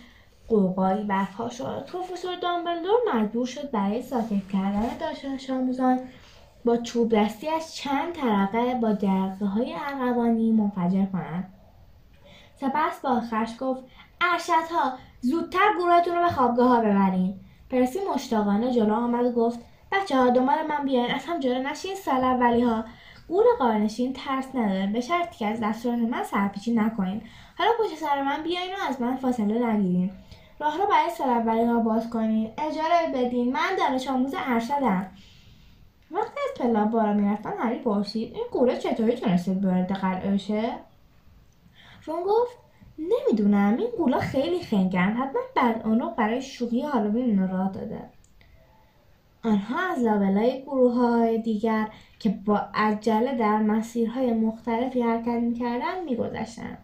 قوقایی 0.49 1.05
برپا 1.05 1.49
شد. 1.49 1.87
پروفسور 1.87 2.37
دامبلدور 2.37 2.99
مجبور 3.15 3.47
شد 3.47 3.71
برای 3.71 4.03
ساکت 4.03 4.49
کردن 4.53 4.97
دانش 5.01 5.51
آموزان 5.51 6.01
با 6.65 6.77
چوب 6.77 7.15
دستیش 7.15 7.75
چند 7.75 8.13
طرقه 8.13 8.75
با 8.75 8.93
درقه 8.93 9.47
های 9.47 9.75
ارغوانی 9.75 10.53
منفجر 10.53 11.07
کنند. 11.07 11.53
سپس 12.57 13.01
با 13.03 13.21
خش 13.21 13.51
گفت 13.61 13.83
ارشدها 14.21 14.93
زودتر 15.21 15.73
گروهتون 15.79 16.15
رو 16.15 16.23
به 16.23 16.31
خوابگاه 16.31 16.69
ها 16.69 16.81
ببرین. 16.81 17.41
پرسی 17.71 17.99
مشتاقانه 18.15 18.75
جلو 18.75 18.95
آمد 18.95 19.27
و 19.27 19.33
گفت 19.33 19.61
بچه 19.93 20.17
ها 20.17 20.31
دنبال 20.31 20.67
من 20.69 20.85
بیاین 20.85 21.11
از 21.11 21.25
هم 21.25 21.41
جلو 21.41 21.63
نشین 21.63 21.95
سال 21.95 22.25
اولی 22.25 22.61
ها 22.63 22.85
گور 23.29 23.45
قارنشین 23.59 24.13
ترس 24.13 24.49
نداره. 24.55 24.87
به 24.87 25.01
شرطی 25.01 25.39
که 25.39 25.47
از 25.47 25.61
دستورات 25.61 25.99
من 25.99 26.23
سرپیچی 26.23 26.73
نکنین. 26.75 27.23
حالا 27.59 27.71
پشت 27.81 27.99
سر 27.99 28.23
من 28.23 28.43
بیاین 28.43 28.71
و 28.71 28.89
از 28.89 29.01
من 29.01 29.17
فاصله 29.17 29.67
نگیرین. 29.67 30.11
راه 30.61 30.79
رو 30.79 30.87
برای 30.87 31.11
اولی 31.39 31.65
ها 31.65 31.81
باز 31.81 32.11
کنین. 32.11 32.51
اجاره 32.59 33.13
بدین. 33.15 33.53
من 33.53 33.77
دانش 33.79 34.09
آموز 34.09 34.35
ارشدم. 34.37 35.11
وقتی 36.11 36.41
از 36.51 36.61
پلا 36.61 36.85
بالا 36.85 37.13
می‌رفتن 37.13 37.53
هری 37.59 37.79
پرسید 37.79 38.35
این 38.35 38.45
گوره 38.53 38.79
چطوری 38.79 39.13
تونستید 39.13 39.65
وارد 39.65 39.93
قلعه 39.93 40.31
بشه؟ 40.31 40.73
رون 42.05 42.23
گفت 42.23 42.59
نمی‌دونم. 42.99 43.77
این 43.79 43.91
گولا 43.99 44.19
خیلی 44.19 44.61
خنگن. 44.61 45.13
حتما 45.13 45.41
بعد 45.57 45.87
رو 45.87 46.11
برای 46.11 46.43
شوخی 46.43 46.81
هالووین 46.81 47.49
راه 47.49 47.73
داده. 47.73 48.11
آنها 49.45 49.93
از 49.93 49.99
لابلای 49.99 50.63
گروه 50.63 50.95
های 50.95 51.39
دیگر 51.39 51.89
که 52.19 52.29
با 52.45 52.61
عجله 52.75 53.37
در 53.37 53.59
مسیرهای 53.59 54.33
مختلفی 54.33 55.03
حرکت 55.03 55.29
می‌کردند 55.29 56.05
میگذشتند. 56.05 56.79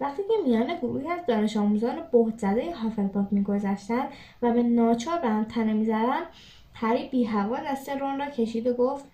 وقتی 0.00 0.22
که 0.22 0.34
میان 0.44 0.78
گروهی 0.78 1.08
از 1.08 1.20
دانش 1.28 1.56
آموزان 1.56 2.02
بهت 2.12 2.38
زده 2.38 2.74
هافلپاف 2.74 3.32
میگذشتند 3.32 4.08
و 4.42 4.52
به 4.52 4.62
ناچار 4.62 5.18
به 5.18 5.28
هم 5.28 5.44
تنه 5.44 5.72
می‌زدند 5.72 6.26
هری 6.74 7.08
بی 7.08 7.24
هوا 7.24 7.56
دست 7.56 7.88
رون 7.88 8.18
را 8.18 8.26
کشید 8.26 8.66
و 8.66 8.74
گفت 8.74 9.04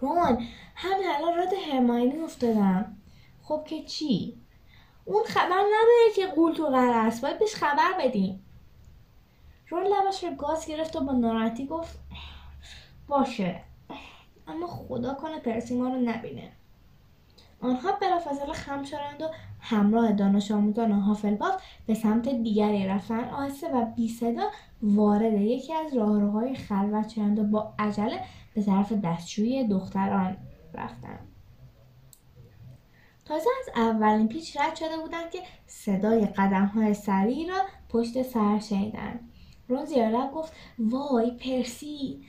رون 0.00 0.38
همین 0.74 1.06
الان 1.16 1.38
رد 1.38 1.52
هرماینی 1.68 2.20
افتادم 2.20 2.96
خب 3.42 3.64
که 3.64 3.82
چی؟ 3.82 4.36
اون 5.04 5.22
خبر 5.24 5.44
نداره 5.46 6.14
که 6.16 6.26
قول 6.26 6.52
تو 6.52 6.66
قرار 6.66 7.06
است 7.06 7.22
باید 7.22 7.38
بهش 7.38 7.54
خبر 7.54 7.92
بدیم. 7.98 8.44
رون 9.70 9.86
لبش 9.86 10.24
رو 10.24 10.34
گاز 10.34 10.66
گرفت 10.66 10.96
و 10.96 11.00
با 11.00 11.12
ناراحتی 11.12 11.66
گفت 11.66 11.98
باشه. 13.08 13.60
اما 14.46 14.66
خدا 14.66 15.14
کنه 15.14 15.38
پرسی 15.38 15.78
ما 15.78 15.88
رو 15.88 16.00
نبینه. 16.00 16.52
آنها 17.62 17.92
بلافاصله 17.92 18.52
خم 18.52 18.84
شدند 18.84 19.22
و 19.22 19.26
همراه 19.60 20.12
دانش 20.12 20.50
آموزان 20.50 20.92
هافلباف 20.92 21.62
به 21.86 21.94
سمت 21.94 22.28
دیگری 22.28 22.86
رفتند 22.86 23.32
آهسته 23.32 23.68
و 23.68 23.84
بی 23.84 24.08
صدا 24.08 24.50
وارد 24.82 25.32
یکی 25.32 25.74
از 25.74 25.94
راهروهای 25.94 26.54
خلوت 26.54 27.08
شدند 27.08 27.38
و 27.38 27.44
با 27.44 27.74
عجله 27.78 28.20
به 28.54 28.62
طرف 28.62 28.92
دستشویی 28.92 29.68
دختران 29.68 30.36
رفتند. 30.74 31.28
تازه 33.24 33.50
از 33.60 33.68
اولین 33.76 34.28
پیچ 34.28 34.56
رد 34.56 34.76
شده 34.76 34.98
بودند 35.02 35.30
که 35.30 35.38
صدای 35.66 36.26
قدم 36.26 36.66
های 36.66 36.94
سریع 36.94 37.48
را 37.48 37.58
پشت 37.88 38.22
سر 38.22 38.58
شنیدند. 38.58 39.29
رون 39.70 39.84
زیر 39.84 40.10
گفت 40.34 40.52
وای 40.78 41.30
پرسی. 41.30 42.22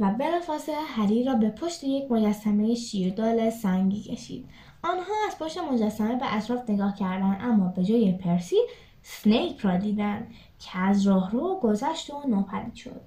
و 0.00 0.10
بلافاصله 0.10 0.80
هری 0.80 1.24
را 1.24 1.34
به 1.34 1.50
پشت 1.50 1.84
یک 1.84 2.10
مجسمه 2.10 2.74
شیردال 2.74 3.50
سنگی 3.50 4.02
کشید. 4.02 4.48
آنها 4.82 5.14
از 5.28 5.38
پشت 5.38 5.58
مجسمه 5.58 6.16
به 6.16 6.34
اطراف 6.36 6.70
نگاه 6.70 6.94
کردند 6.96 7.38
اما 7.40 7.68
به 7.68 7.84
جای 7.84 8.12
پرسی 8.12 8.56
سنیپ 9.02 9.66
را 9.66 9.76
دیدند 9.76 10.34
که 10.58 10.78
از 10.78 11.06
راهرو 11.06 11.60
گذشت 11.62 12.10
و 12.10 12.28
ناپدید 12.28 12.74
شد. 12.74 13.00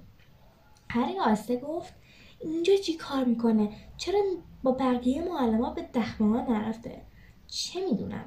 هری 0.90 1.18
آسته 1.18 1.56
گفت 1.56 1.94
اینجا 2.40 2.76
چی 2.76 2.94
کار 2.94 3.24
می‌کنه؟ 3.24 3.70
چرا 3.96 4.18
با 4.62 4.72
بقیه 4.72 5.22
معلما 5.22 5.70
به 5.70 5.82
دخمه 5.82 6.40
ها 6.40 6.52
نرفته؟ 6.52 7.02
چه 7.46 7.80
می‌دونم؟ 7.90 8.24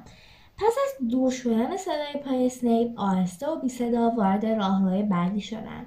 پس 0.58 0.76
از 0.86 1.08
دور 1.08 1.30
شدن 1.30 1.76
صدای 1.76 2.22
پای 2.24 2.48
سنیپ 2.48 3.00
آهسته 3.00 3.48
و 3.48 3.60
بی 3.60 3.68
صدا 3.68 4.10
وارد 4.10 4.46
راهروی 4.46 5.02
بعدی 5.02 5.40
شدند 5.40 5.86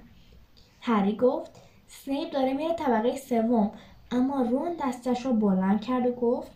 هری 0.82 1.15
گفت 1.15 1.51
سنیپ 1.88 2.32
داره 2.32 2.54
میره 2.54 2.73
طبقه 2.73 3.17
سوم 3.17 3.71
اما 4.12 4.41
رون 4.41 4.75
دستش 4.82 5.25
رو 5.25 5.34
بلند 5.34 5.82
کرد 5.82 6.08
و 6.08 6.12
گفت 6.12 6.51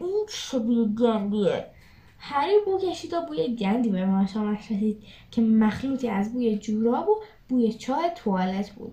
این 0.00 0.26
چه 0.28 0.58
بوی 0.58 0.94
گندیه. 0.94 1.66
هری 2.18 2.52
بو 2.66 2.78
کشید 2.78 3.14
و 3.14 3.20
بوی 3.20 3.56
گندی 3.56 3.88
به 3.88 4.06
ماشامش 4.06 4.72
رسید 4.72 5.02
که 5.30 5.42
مخلوطی 5.42 6.08
از 6.08 6.32
بوی 6.32 6.58
جوراب 6.58 7.08
و 7.08 7.20
بوی 7.48 7.72
چای 7.72 8.10
توالت 8.16 8.70
بود. 8.70 8.92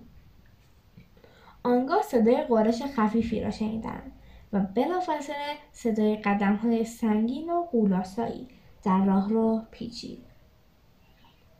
آنگاه 1.62 2.02
صدای 2.02 2.42
قرش 2.42 2.82
خفیفی 2.82 3.40
را 3.40 3.50
شنیدند 3.50 4.12
و 4.52 4.60
بلافاصله 4.60 5.56
صدای 5.72 6.16
قدم 6.16 6.54
های 6.56 6.84
سنگین 6.84 7.50
و 7.50 7.62
قولاسایی 7.62 8.48
در 8.84 9.04
راه 9.04 9.30
را 9.30 9.62
پیچید. 9.70 10.26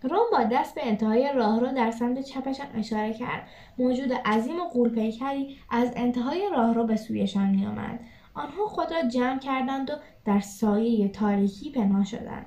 روم 0.03 0.27
با 0.33 0.45
دست 0.45 0.75
به 0.75 0.87
انتهای 0.87 1.33
راهرو 1.35 1.73
در 1.73 1.91
سمت 1.91 2.21
چپشان 2.21 2.67
اشاره 2.75 3.13
کرد. 3.13 3.49
موجود 3.79 4.13
عظیم 4.13 4.61
و 4.61 4.65
قولپیکری 4.65 5.57
از 5.71 5.93
انتهای 5.97 6.49
راهرو 6.53 6.85
به 6.87 6.97
سویشان 6.97 7.51
میآمد. 7.51 8.01
آنها 8.35 8.67
خود 8.67 8.93
را 8.93 9.09
جمع 9.09 9.39
کردند 9.39 9.91
و 9.91 9.95
در 10.25 10.41
سایه 10.41 11.09
تاریکی 11.09 11.71
پنهان 11.71 12.05
شدند. 12.05 12.47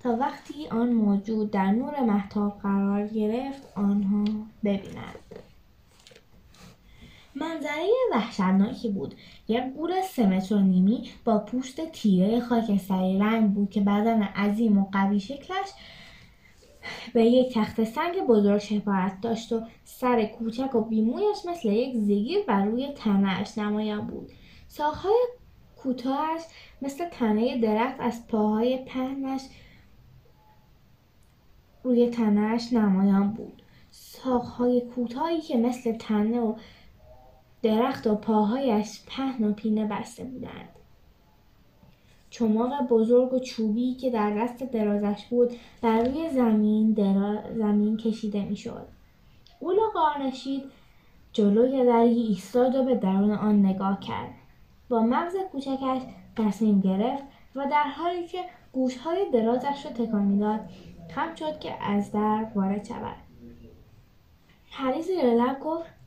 تا 0.00 0.16
وقتی 0.16 0.68
آن 0.68 0.92
موجود 0.92 1.50
در 1.50 1.72
نور 1.72 2.00
محتاب 2.00 2.58
قرار 2.62 3.06
گرفت 3.06 3.72
آنها 3.76 4.24
ببینند. 4.64 5.47
منظره 7.40 7.88
وحشتناکی 8.12 8.88
بود. 8.88 9.14
یک 9.48 9.64
گور 9.76 10.02
سه 10.02 10.40
و 10.50 10.58
نیمی 10.58 11.10
با 11.24 11.38
پوست 11.38 11.80
تیره 11.80 12.40
خاکستری 12.40 13.18
رنگ 13.18 13.54
بود 13.54 13.70
که 13.70 13.80
بدن 13.80 14.22
عظیم 14.22 14.78
و 14.78 14.88
قوی 14.92 15.20
شکلش 15.20 15.68
به 17.14 17.24
یک 17.24 17.54
تخت 17.54 17.84
سنگ 17.84 18.20
بزرگ 18.28 18.58
شباهت 18.58 19.20
داشت 19.20 19.52
و 19.52 19.62
سر 19.84 20.24
کوچک 20.24 20.74
و 20.74 20.80
بیمویش 20.80 21.38
مثل 21.48 21.68
یک 21.68 21.96
زگیر 21.96 22.38
بر 22.48 22.64
روی 22.64 22.92
تنهاش 22.92 23.58
نمایان 23.58 24.06
بود. 24.06 24.30
ساقهای 24.68 25.26
کوتاهش 25.76 26.42
مثل 26.82 27.08
تنه 27.08 27.58
درخت 27.60 28.00
از 28.00 28.26
پاهای 28.26 28.84
پهنش 28.84 29.42
روی 31.82 32.10
تنهاش 32.10 32.72
نمایان 32.72 33.32
بود. 33.32 33.62
ساقهای 33.90 34.80
کوتاهی 34.80 35.40
که 35.40 35.56
مثل 35.56 35.92
تنه 35.92 36.40
و 36.40 36.54
درخت 37.62 38.06
و 38.06 38.14
پاهایش 38.14 39.02
پهن 39.06 39.44
و 39.44 39.52
پینه 39.52 39.86
بسته 39.86 40.24
بودند. 40.24 40.68
چماق 42.30 42.88
بزرگ 42.88 43.32
و 43.32 43.38
چوبی 43.38 43.94
که 43.94 44.10
در 44.10 44.30
دست 44.30 44.62
درازش 44.62 45.24
بود 45.30 45.50
در 45.82 46.04
روی 46.04 46.30
زمین 46.30 46.94
زمین 47.56 47.96
کشیده 47.96 48.44
می‌شد. 48.44 48.88
قول 49.60 49.76
قارنشید 49.94 50.62
جلوی 51.32 51.86
دری 51.86 52.22
ایستاد 52.22 52.74
و 52.74 52.84
به 52.84 52.94
درون 52.94 53.30
آن 53.30 53.66
نگاه 53.66 54.00
کرد. 54.00 54.30
با 54.88 55.02
مغز 55.02 55.36
کوچکش 55.52 56.02
تصمیم 56.36 56.80
گرفت 56.80 57.24
و 57.54 57.66
در 57.70 57.84
حالی 57.84 58.26
که 58.26 58.44
گوشهای 58.72 59.30
درازش 59.32 59.84
را 59.84 59.92
تکان 59.92 60.22
می‌داد 60.22 60.60
خم 61.10 61.34
شد 61.34 61.58
که 61.58 61.84
از 61.84 62.12
در 62.12 62.46
وارد 62.54 62.84
شود. 62.84 63.16
هری 64.70 65.02
زیر 65.02 65.24
لب 65.24 65.60
گفت 65.60 65.97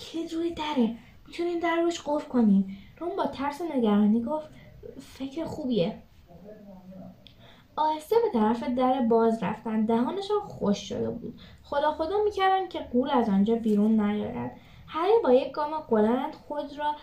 کلید 0.00 0.32
روی 0.32 0.54
دره. 0.54 0.96
می‌تونیم 1.26 1.58
در 1.58 1.76
روش 1.76 2.02
قفل 2.06 2.28
کنیم. 2.28 2.78
رون 2.98 3.16
با 3.16 3.26
ترس 3.26 3.60
و 3.60 3.64
نگرانی 3.64 4.22
گفت 4.22 4.48
فکر 5.00 5.44
خوبیه. 5.44 6.02
آهسته 7.76 8.16
به 8.22 8.38
طرف 8.38 8.62
در 8.62 9.00
باز 9.00 9.42
رفتن. 9.42 9.84
دهانشان 9.84 10.40
خوش 10.40 10.88
شده 10.88 11.10
بود. 11.10 11.40
خدا 11.62 11.92
خدا 11.92 12.24
می‌کردن 12.24 12.68
که 12.68 12.78
قول 12.78 13.10
از 13.10 13.28
آنجا 13.28 13.54
بیرون 13.54 14.00
نیاید. 14.00 14.50
هری 14.86 15.12
با 15.24 15.32
یک 15.32 15.52
گام 15.52 15.70
بلند 15.90 16.34
خود 16.34 16.78
را 16.78 16.94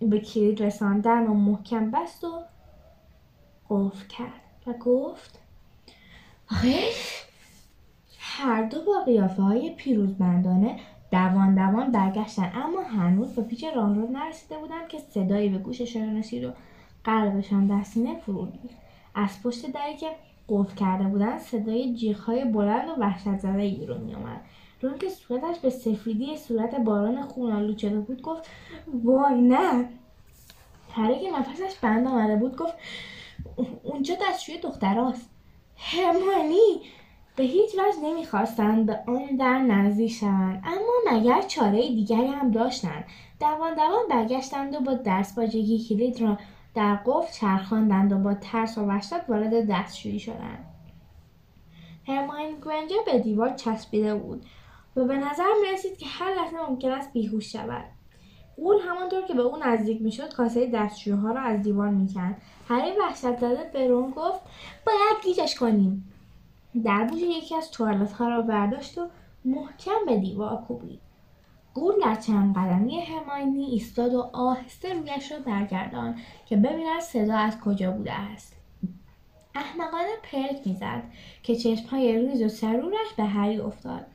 به 0.00 0.20
کلید 0.20 0.62
رساندن 0.62 1.26
و 1.26 1.34
محکم 1.34 1.90
بست 1.90 2.24
و 2.24 2.42
قفل 3.70 4.06
کرد 4.06 4.40
و 4.66 4.72
گفت 4.72 5.38
آخه 6.50 6.78
هر 8.18 8.62
دو 8.62 8.84
با 8.84 9.02
قیافه 9.04 9.42
های 9.42 9.74
پیروزمندانه 9.74 10.80
دوان 11.10 11.54
دوان 11.54 11.92
برگشتن. 11.92 12.52
اما 12.54 12.82
هنوز 12.82 13.34
به 13.34 13.42
پیچ 13.42 13.64
راهرو 13.64 14.10
نرسیده 14.10 14.58
بودند 14.58 14.88
که 14.88 14.98
صدایی 14.98 15.48
به 15.48 15.58
گوششان 15.58 16.16
رسید 16.18 16.44
و 16.44 16.52
قلبشان 17.04 17.66
در 17.66 17.82
سینه 17.82 18.20
فرود 18.20 18.58
از 19.14 19.42
پشت 19.42 19.72
دری 19.72 19.96
که 19.96 20.06
قفل 20.48 20.74
کرده 20.74 21.04
بودند 21.04 21.38
صدای 21.38 21.94
جیغهای 21.94 22.44
بلند 22.44 22.88
و 22.88 23.00
وحشت 23.00 23.38
زده 23.38 23.70
بیرون 23.70 24.00
میآمد. 24.00 24.40
رون 24.82 24.98
که 24.98 25.08
صورتش 25.08 25.58
به 25.58 25.70
سفیدی 25.70 26.36
صورت 26.36 26.74
باران 26.74 27.22
خون 27.22 27.52
آلود 27.52 27.78
شده 27.78 28.00
بود 28.00 28.22
گفت 28.22 28.50
وای 29.04 29.40
نه. 29.40 29.88
هری 30.92 31.20
که 31.20 31.30
نفسش 31.38 31.78
بند 31.82 32.06
آمده 32.06 32.36
بود 32.36 32.56
گفت 32.56 32.74
اونجا 33.82 34.14
دستشوی 34.28 34.58
دختراست. 34.58 35.30
هرمانی 35.76 36.80
به 37.40 37.46
هیچ 37.46 37.70
وجه 37.74 38.00
نمی‌خواستند 38.02 38.86
به 38.86 39.00
آن 39.06 39.36
در 39.36 39.58
نزدیک 39.58 40.12
شوند 40.12 40.62
اما 40.64 40.92
مگر 41.12 41.42
چاره 41.42 41.88
دیگری 41.88 42.26
هم 42.26 42.50
داشتند 42.50 43.04
دوان 43.40 43.74
دوان 43.74 44.08
برگشتند 44.10 44.74
و 44.74 44.80
با 44.80 44.98
دست 45.06 45.36
باجگی 45.36 45.84
کلید 45.88 46.20
را 46.20 46.38
در 46.74 46.94
قفل 47.06 47.32
چرخاندند 47.32 48.12
و 48.12 48.18
با 48.18 48.34
ترس 48.34 48.78
و 48.78 48.84
وحشت 48.84 49.28
وارد 49.28 49.70
دستشویی 49.70 50.18
شدند. 50.18 50.64
هرماین 52.06 52.56
گرنجر 52.64 52.96
به 53.06 53.18
دیوار 53.18 53.54
چسبیده 53.54 54.14
بود 54.14 54.44
و 54.96 55.04
به 55.04 55.16
نظر 55.16 55.48
می 55.62 55.72
رسید 55.72 55.96
که 55.96 56.06
هر 56.06 56.34
لحظه 56.34 56.56
ممکن 56.68 56.90
است 56.90 57.12
بیهوش 57.12 57.52
شود. 57.52 57.84
قول 58.56 58.76
همانطور 58.88 59.22
که 59.22 59.34
به 59.34 59.42
او 59.42 59.56
نزدیک 59.56 60.02
می‌شد 60.02 60.34
کاسه 60.34 60.70
دستشویها 60.74 61.32
را 61.32 61.40
از 61.40 61.62
دیوار 61.62 61.88
می‌کند. 61.88 62.42
هری 62.68 62.90
وحشت 63.00 63.38
زده 63.38 63.70
به 63.72 63.88
رون 63.88 64.10
گفت 64.10 64.40
باید 64.86 65.24
گیجش 65.24 65.54
کنیم. 65.54 66.12
در 66.84 67.04
بوج 67.04 67.20
یکی 67.20 67.56
از 67.56 67.70
توالت 67.70 68.12
ها 68.12 68.28
را 68.28 68.42
برداشت 68.42 68.98
و 68.98 69.08
محکم 69.44 70.06
به 70.06 70.16
دیوار 70.16 70.64
کوبید. 70.68 71.00
گول 71.74 71.94
در 72.04 72.14
چند 72.14 72.56
قدمی 72.56 73.00
هماینی 73.00 73.64
ایستاد 73.64 74.14
و 74.14 74.30
آهسته 74.32 74.92
رویش 74.92 75.32
را 75.32 75.38
برگردان 75.38 76.18
که 76.46 76.56
ببیند 76.56 77.00
صدا 77.00 77.36
از 77.36 77.60
کجا 77.60 77.90
بوده 77.90 78.12
است. 78.12 78.56
احمقانه 79.54 80.08
پرک 80.32 80.66
می‌زد 80.66 81.02
که 81.42 81.56
چشمهای 81.56 82.18
ریز 82.18 82.42
و 82.42 82.48
سرورش 82.48 83.14
به 83.16 83.24
هری 83.24 83.60
افتاد. 83.60 84.06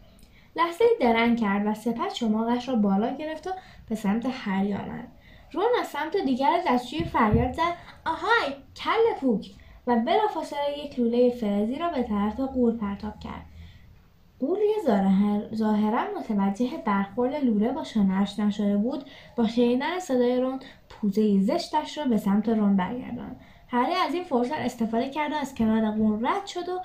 لحظه 0.56 0.86
درنگ 1.00 1.40
کرد 1.40 1.68
و 1.68 1.74
سپس 1.74 2.14
چماقش 2.14 2.70
را 2.70 2.76
بالا 2.76 3.16
گرفت 3.16 3.48
و 3.48 3.52
به 3.90 3.96
سمت 3.96 4.26
هری 4.26 4.74
آمد. 4.74 5.08
رون 5.52 5.66
از 5.80 5.88
سمت 5.88 6.18
دیگر 6.18 6.64
دستشوی 6.68 7.04
فریاد 7.04 7.52
زد. 7.52 7.74
آهای 8.06 8.54
کل 8.76 9.20
پوک! 9.20 9.52
و 9.88 9.96
بلافاصله 10.00 10.80
یک 10.86 11.00
لوله 11.00 11.30
فلزی 11.30 11.76
را 11.76 11.90
به 11.90 12.04
طرف 12.04 12.40
قول 12.40 12.78
پرتاب 12.78 13.20
کرد. 13.20 13.46
قول 14.40 14.60
ظاهرا 15.56 16.04
متوجه 16.20 16.78
برخورد 16.86 17.36
لوله 17.36 17.72
با 17.72 17.84
شانهاش 17.84 18.40
نشده 18.40 18.78
بود 18.78 19.04
با 19.36 19.48
شنیدن 19.48 20.00
صدای 20.00 20.40
رون 20.40 20.60
پوزه 20.90 21.42
زشتش 21.42 21.98
را 21.98 22.06
به 22.06 22.18
سمت 22.18 22.50
رون 22.50 22.76
برگردان 22.76 23.36
هری 23.68 23.94
از 24.08 24.14
این 24.14 24.24
فرصت 24.24 24.58
استفاده 24.58 25.10
کرد 25.10 25.32
و 25.32 25.36
از 25.36 25.56
کنار 25.56 25.92
قول 25.92 26.28
رد 26.28 26.46
شد 26.46 26.70
و 26.70 26.80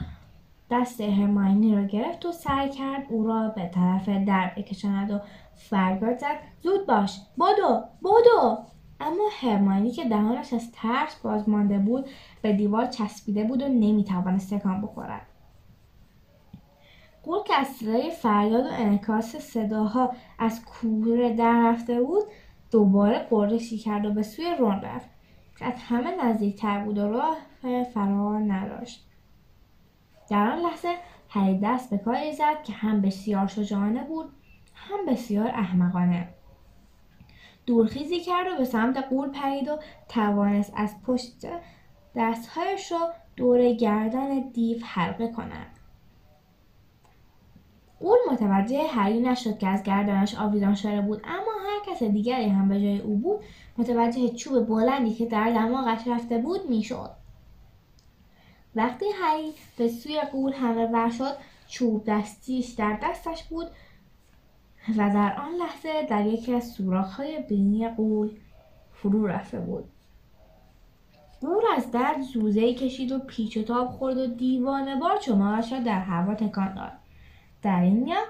دست 0.70 1.00
هرماینی 1.00 1.74
را 1.74 1.84
گرفت 1.84 2.26
و 2.26 2.32
سعی 2.32 2.68
کرد 2.68 3.06
او 3.08 3.26
را 3.26 3.48
به 3.48 3.70
طرف 3.74 4.08
در 4.08 4.52
بکشاند 4.56 5.10
و 5.10 5.20
فریاد 5.54 6.18
زد. 6.18 6.38
زود 6.60 6.86
باش. 6.86 7.20
بدو 7.40 7.82
بدو 8.04 8.58
اما 9.00 9.24
هرماینی 9.40 9.90
که 9.90 10.04
دهانش 10.04 10.52
از 10.52 10.72
ترس 10.72 11.20
باز 11.22 11.48
مانده 11.48 11.78
بود 11.78 12.06
به 12.42 12.52
دیوار 12.52 12.86
چسبیده 12.86 13.44
بود 13.44 13.62
و 13.62 13.68
نمی‌توانست 13.68 14.54
تکان 14.54 14.80
بخورد. 14.80 15.26
قول 17.22 17.42
که 17.42 17.54
از 17.54 17.66
صدای 17.66 18.10
فریاد 18.10 18.66
و 18.66 18.68
انعکاس 18.72 19.36
صداها 19.36 20.12
از 20.38 20.64
کوره 20.64 21.34
در 21.34 21.70
رفته 21.70 22.02
بود 22.02 22.24
دوباره 22.70 23.18
قرشی 23.18 23.78
کرد 23.78 24.06
و 24.06 24.12
به 24.12 24.22
سوی 24.22 24.54
رون 24.58 24.80
رفت. 24.80 25.08
که 25.58 25.66
از 25.66 25.74
همه 25.78 26.24
نزدیکتر 26.24 26.84
بود 26.84 26.98
و 26.98 27.08
راه 27.08 27.36
فرار 27.94 28.40
نداشت. 28.40 29.06
در 30.30 30.50
آن 30.50 30.58
لحظه 30.58 30.88
هری 31.28 31.58
دست 31.58 31.90
به 31.90 31.98
کاری 31.98 32.32
زد 32.32 32.62
که 32.64 32.72
هم 32.72 33.00
بسیار 33.00 33.46
شجاعانه 33.46 34.04
بود 34.04 34.26
هم 34.74 35.06
بسیار 35.06 35.46
احمقانه. 35.46 36.28
دورخیزی 37.70 38.20
کرد 38.20 38.46
و 38.52 38.58
به 38.58 38.64
سمت 38.64 38.96
قول 38.96 39.28
پرید 39.28 39.68
و 39.68 39.78
توانست 40.08 40.72
از 40.76 40.94
پشت 41.06 41.46
دستهایش 42.16 42.92
را 42.92 43.12
دور 43.36 43.72
گردن 43.72 44.40
دیو 44.40 44.78
حلقه 44.84 45.32
کند. 45.32 45.66
قول 48.00 48.18
متوجه 48.32 48.86
هری 48.86 49.20
نشد 49.20 49.58
که 49.58 49.68
از 49.68 49.82
گردنش 49.82 50.34
آویزان 50.34 50.74
شده 50.74 51.00
بود 51.00 51.22
اما 51.24 51.52
هر 51.66 51.92
کس 51.92 52.02
دیگری 52.02 52.48
هم 52.48 52.68
به 52.68 52.80
جای 52.80 53.00
او 53.00 53.16
بود 53.16 53.40
متوجه 53.78 54.28
چوب 54.28 54.66
بلندی 54.66 55.14
که 55.14 55.26
در 55.26 55.50
دماغش 55.50 56.06
رفته 56.06 56.38
بود 56.38 56.70
می‌شد. 56.70 57.10
وقتی 58.74 59.04
هری 59.22 59.52
به 59.76 59.88
سوی 59.88 60.20
قول 60.32 60.52
حمله 60.52 60.86
ور 60.86 61.10
شد 61.10 61.36
چوب 61.68 62.04
دستیش 62.06 62.70
در 62.70 62.98
دستش 63.02 63.42
بود 63.42 63.66
و 64.96 65.10
در 65.10 65.40
آن 65.40 65.52
لحظه 65.52 66.06
در 66.08 66.26
یکی 66.26 66.54
از 66.54 66.68
سوراخ‌های 66.68 67.42
بینی 67.48 67.88
قول 67.88 68.30
فرو 68.92 69.26
رفته 69.26 69.58
بود. 69.58 69.84
قول 71.40 71.62
از 71.76 71.90
درد 71.90 72.20
زوزه 72.20 72.74
کشید 72.74 73.12
و 73.12 73.18
پیچ 73.18 73.56
و 73.56 73.62
تاب 73.62 73.88
خورد 73.88 74.18
و 74.18 74.26
دیوانه 74.26 74.96
بار 74.96 75.16
چماقش 75.16 75.72
را 75.72 75.78
در 75.78 76.00
هوا 76.00 76.34
تکان 76.34 76.74
داد. 76.74 76.92
در 77.62 77.80
این 77.80 77.96
میان 77.96 78.26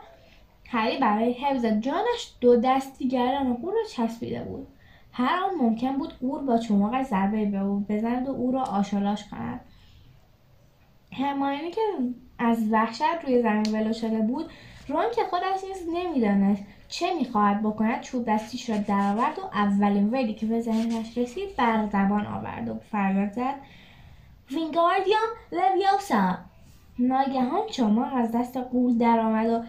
هری 0.67 0.99
برای 0.99 1.33
حفظ 1.33 1.65
جانش 1.65 2.35
دو 2.41 2.57
دستی 2.57 3.09
گردن 3.09 3.55
قول 3.55 3.73
را 3.73 3.85
چسبیده 3.91 4.45
بود. 4.45 4.67
هر 5.13 5.41
آن 5.45 5.55
ممکن 5.61 5.97
بود 5.97 6.13
قول 6.19 6.47
با 6.47 6.59
چماقش 6.59 7.07
ضربه 7.07 7.45
به 7.45 7.59
او 7.59 7.87
بزند 7.89 8.29
و 8.29 8.31
او 8.31 8.53
را 8.53 8.63
آشالاش 8.63 9.29
کند. 9.29 9.61
هرماینی 11.13 11.71
که 11.71 11.81
از 12.39 12.73
وحشت 12.73 13.25
روی 13.25 13.43
زمین 13.43 13.73
ولو 13.73 13.93
شده 13.93 14.19
بود 14.19 14.51
رون 14.91 15.05
که 15.15 15.23
خودش 15.31 15.65
نیز 15.69 15.89
نمی‌دانست 15.95 16.63
چه 16.89 17.15
می‌خواهد 17.15 17.63
بکند. 17.63 18.01
چوب 18.01 18.25
دستیش 18.25 18.71
را 18.71 18.77
درآورد 18.77 19.39
و 19.39 19.43
اولین 19.43 20.15
ویلی 20.15 20.35
که 20.35 20.47
به 20.47 20.61
ذهنش 20.61 21.19
رسید 21.19 21.57
بر 21.57 21.87
زبان 21.87 22.27
آورد 22.27 22.69
و 22.69 22.75
فریاد 22.91 23.33
زد. 23.33 23.55
وینگاردیوم 24.51 25.29
لویوسا 25.53 26.39
ناگهان 26.99 27.67
چماق 27.71 28.15
از 28.15 28.33
دست 28.33 28.57
قول 28.57 28.99
درآمد 28.99 29.51
و 29.51 29.63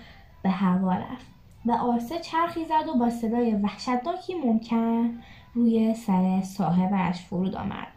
به 0.44 0.50
هوا 0.50 0.94
رفت. 0.94 1.26
و 1.66 1.72
آسه 1.72 2.20
چرخی 2.20 2.66
زد 2.66 2.88
و 2.88 2.94
با 2.94 3.10
صدای 3.10 3.56
وحشتناکی 3.56 4.34
ممکن 4.34 5.20
روی 5.54 5.94
سر 5.94 6.42
صاحبش 6.42 7.22
فرود 7.22 7.56
آمد. 7.56 7.88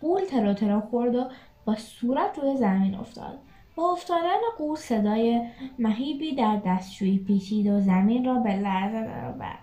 قول 0.00 0.24
ترو 0.24 0.54
ترو 0.54 0.80
خورد 0.80 1.14
و 1.14 1.24
با 1.64 1.76
صورت 1.76 2.38
روی 2.38 2.56
زمین 2.56 2.94
افتاد. 2.94 3.38
با 3.76 3.92
افتادن 3.92 4.40
قول 4.58 4.76
صدای 4.76 5.48
مهیبی 5.78 6.34
در 6.34 6.56
دستشویی 6.66 7.18
پیچید 7.18 7.66
و 7.66 7.80
زمین 7.80 8.24
را 8.24 8.34
به 8.34 8.56
لرزه 8.56 9.02
درآورد. 9.02 9.58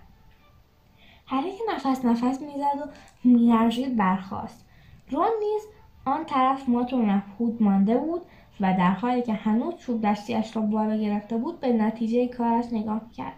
هری 1.26 1.50
که 1.50 1.64
نفس 1.74 2.04
نفس 2.04 2.40
می‌زد 2.40 2.80
و 2.82 2.90
میلرزید 3.24 3.96
برخاست. 3.96 4.66
رون 5.10 5.30
نیز 5.40 5.62
آن 6.04 6.24
طرف 6.24 6.68
مات 6.68 6.92
و 6.92 6.96
مبهوت 6.96 7.62
مانده 7.62 7.96
بود 7.96 8.22
و 8.60 8.76
در 8.76 8.90
حالی 8.90 9.22
که 9.22 9.32
هنوز 9.32 9.74
چوب 9.76 10.00
دستیاش 10.02 10.56
را 10.56 10.62
بالا 10.62 10.96
گرفته 10.96 11.36
بود 11.36 11.60
به 11.60 11.72
نتیجه 11.72 12.28
کارش 12.28 12.64
نگاه 12.72 13.00
کرد 13.16 13.34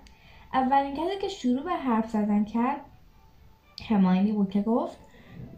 اولین 0.54 0.94
کسی 0.94 1.18
که 1.20 1.28
شروع 1.28 1.62
به 1.62 1.70
حرف 1.70 2.10
زدن 2.10 2.44
کرد 2.44 2.80
هماینی 3.88 4.32
بود 4.32 4.50
که 4.50 4.62
گفت 4.62 4.96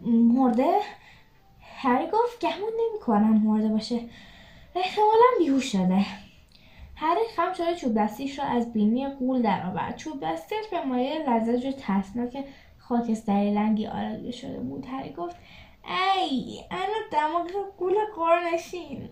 مرده؟ 0.06 0.78
هری 1.76 2.06
گفت 2.06 2.40
گمون 2.40 2.72
نمی‌کنم 2.90 3.42
مرده 3.42 3.68
باشه. 3.68 4.00
احتمالا 4.74 5.38
بیهوش 5.38 5.72
شده. 5.72 6.06
هری 6.96 7.20
خم 7.36 7.52
شده 7.52 7.74
چوب 7.74 7.94
دستیش 7.94 8.38
را 8.38 8.44
از 8.44 8.72
بینی 8.72 9.08
قول 9.08 9.42
درآورد. 9.42 9.96
چوب 9.96 10.20
دستیش 10.20 10.68
به 10.70 10.84
مایه 10.84 11.30
لزج 11.30 11.66
و 11.66 11.72
ترسناک 11.72 12.44
خاکستری 12.78 13.54
لنگی 13.54 13.86
آرزو 13.86 14.32
شده 14.32 14.60
بود. 14.60 14.86
هری 14.86 15.12
گفت 15.12 15.36
ای 15.84 16.60
انا 16.70 17.08
دماغ 17.12 17.50
قول 17.78 17.94
قرنشین 18.16 19.08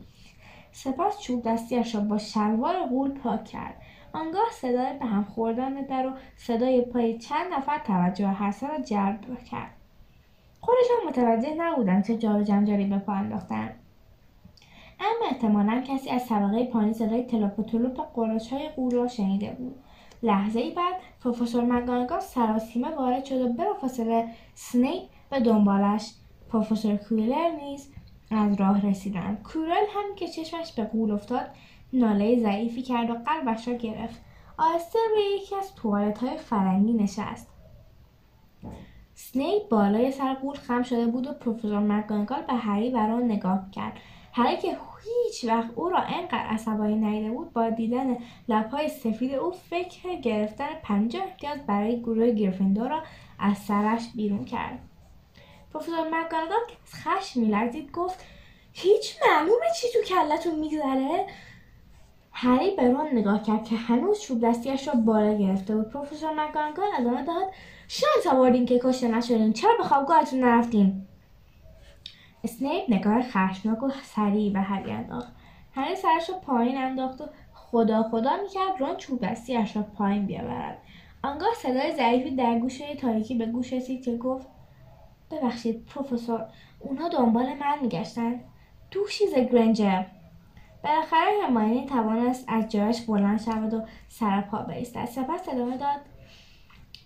سپس 0.72 1.20
چوب 1.20 1.42
دستیش 1.42 1.94
را 1.94 2.00
با 2.00 2.18
شلوار 2.18 2.86
قول 2.86 3.10
پاک 3.10 3.44
کرد. 3.44 3.82
آنگاه 4.12 4.50
صدای 4.50 4.98
به 4.98 5.06
هم 5.06 5.24
خوردن 5.24 5.74
در 5.74 6.06
و 6.06 6.12
صدای 6.36 6.80
پای 6.80 7.18
چند 7.18 7.52
نفر 7.52 7.78
توجه 7.78 8.26
هر 8.28 8.54
را 8.62 8.78
جلب 8.78 9.44
کرد. 9.44 9.70
خودشان 10.60 11.08
متوجه 11.08 11.54
نبودند 11.54 12.06
چه 12.06 12.16
جار 12.18 12.42
جنجالی 12.42 12.84
به 12.84 12.98
پا 12.98 13.12
انداختند. 13.12 13.81
اما 15.02 15.30
احتمالا 15.30 15.82
کسی 15.86 16.10
از 16.10 16.26
طبقه 16.28 16.64
پایین 16.64 16.92
صدای 16.92 17.22
تلوپ 17.22 17.58
و 17.58 17.62
تلوپ 17.62 18.00
قرش 18.14 18.52
های 18.52 18.68
قول 18.68 18.90
را 18.90 19.08
شنیده 19.08 19.56
بود. 19.58 19.74
لحظه 20.22 20.60
ای 20.60 20.70
بعد 20.70 20.94
پروفسور 21.20 21.64
مگانگا 21.64 22.20
سراسیمه 22.20 22.94
وارد 22.94 23.24
شد 23.24 23.40
و 23.40 23.52
بلافاصله 23.52 24.28
سنیپ 24.54 25.02
به 25.30 25.40
دنبالش. 25.40 26.14
پروفسور 26.48 26.96
کویلر 26.96 27.50
نیز 27.50 27.92
از 28.30 28.60
راه 28.60 28.86
رسیدند 28.86 29.42
کورل 29.42 29.84
هم 29.94 30.14
که 30.16 30.28
چشمش 30.28 30.72
به 30.72 30.84
قول 30.84 31.10
افتاد 31.10 31.46
ناله 31.92 32.38
ضعیفی 32.40 32.82
کرد 32.82 33.10
و 33.10 33.14
قلبش 33.14 33.68
را 33.68 33.74
گرفت. 33.74 34.20
آهسته 34.58 34.98
روی 35.10 35.22
یکی 35.36 35.56
از 35.56 35.74
توالت 35.74 36.18
های 36.18 36.36
فرنگی 36.36 36.92
نشست. 36.92 37.48
سنیپ 39.14 39.68
بالای 39.68 40.12
سر 40.12 40.34
قول 40.34 40.54
خم 40.54 40.82
شده 40.82 41.06
بود 41.06 41.26
و 41.26 41.32
پروفسور 41.32 41.78
مکگونگال 41.78 42.42
به 42.42 42.54
هری 42.54 42.90
و 42.90 43.16
نگاه 43.16 43.70
کرد. 43.70 43.98
هری 44.32 44.56
که 44.56 44.76
هیچ 45.04 45.44
وقت 45.44 45.70
او 45.74 45.88
را 45.88 45.98
انقدر 45.98 46.46
عصبانی 46.46 46.94
ندیده 46.94 47.30
بود 47.30 47.52
با 47.52 47.70
دیدن 47.70 48.16
لبهای 48.48 48.88
سفید 48.88 49.34
او 49.34 49.52
فکر 49.52 50.14
گرفتن 50.14 50.68
پنجاه 50.82 51.22
امتیاز 51.22 51.66
برای 51.66 52.00
گروه 52.00 52.30
گریفیندور 52.30 52.88
را 52.88 53.02
از 53.38 53.58
سرش 53.58 54.08
بیرون 54.16 54.44
کرد. 54.44 54.78
پروفسور 55.72 56.08
مکگونگال 56.08 56.66
که 56.68 56.76
از 56.82 56.94
خشم 56.94 57.40
میلرزید 57.40 57.92
گفت 57.92 58.24
هیچ 58.72 59.16
معلومه 59.26 59.66
چی 59.80 59.86
تو 59.92 59.98
کلتون 60.14 60.58
میگذره؟ 60.58 61.26
هری 62.32 62.76
به 62.76 62.88
رون 62.88 63.08
نگاه 63.12 63.42
کرد 63.42 63.64
که 63.64 63.76
هنوز 63.76 64.20
چوب 64.20 64.40
دستیش 64.48 64.88
را 64.88 64.94
بالا 64.94 65.38
گرفته 65.38 65.76
بود. 65.76 65.90
پروفسور 65.90 66.30
مکگونگال 66.30 66.88
ادامه 66.98 67.24
داد 67.24 67.46
شانس 67.88 68.26
آوردین 68.26 68.66
که 68.66 68.80
کشته 68.84 69.08
نشدین. 69.08 69.52
چرا 69.52 69.74
به 69.78 69.84
خوابگاهتون 69.84 70.40
نرفتین؟ 70.40 71.06
اسنیپ 72.44 72.84
نگاه 72.88 73.22
خشمناک 73.22 73.82
و 73.82 73.90
سریع 74.02 74.52
به 74.52 74.60
هری 74.60 74.90
انداخت. 74.90 75.32
هری 75.74 75.96
سرش 75.96 76.30
را 76.30 76.36
پایین 76.36 76.76
انداخت 76.76 77.20
و 77.20 77.24
خدا 77.54 78.02
خدا 78.02 78.30
می‌کرد 78.42 78.80
رون 78.80 78.96
چوب 78.96 79.20
دستیاش 79.20 79.76
را 79.76 79.82
پایین 79.82 80.26
بیاورد. 80.26 80.78
آنگاه 81.24 81.54
صدای 81.56 81.92
ضعیفی 81.96 82.36
در 82.36 82.58
گوشه 82.58 82.94
تاریکی 82.94 83.34
به 83.34 83.46
گوش 83.46 83.72
رسید 83.72 84.04
که 84.04 84.16
گفت 84.16 84.46
ببخشید 85.30 85.86
پروفسور 85.86 86.46
اونها 86.80 87.08
دنبال 87.08 87.46
من 87.46 87.78
میگشتند 87.82 88.40
دوشیز 88.90 89.34
گرنجر 89.34 90.02
بالاخره 90.84 91.30
هماینی 91.46 91.86
توانست 91.86 92.44
از 92.48 92.68
جایش 92.68 93.00
بلند 93.00 93.40
شود 93.40 93.74
و 93.74 93.82
سر 94.08 94.40
پا 94.40 94.58
بایستد. 94.58 95.04
سپس 95.04 95.48
ادامه 95.48 95.76
داد 95.76 96.00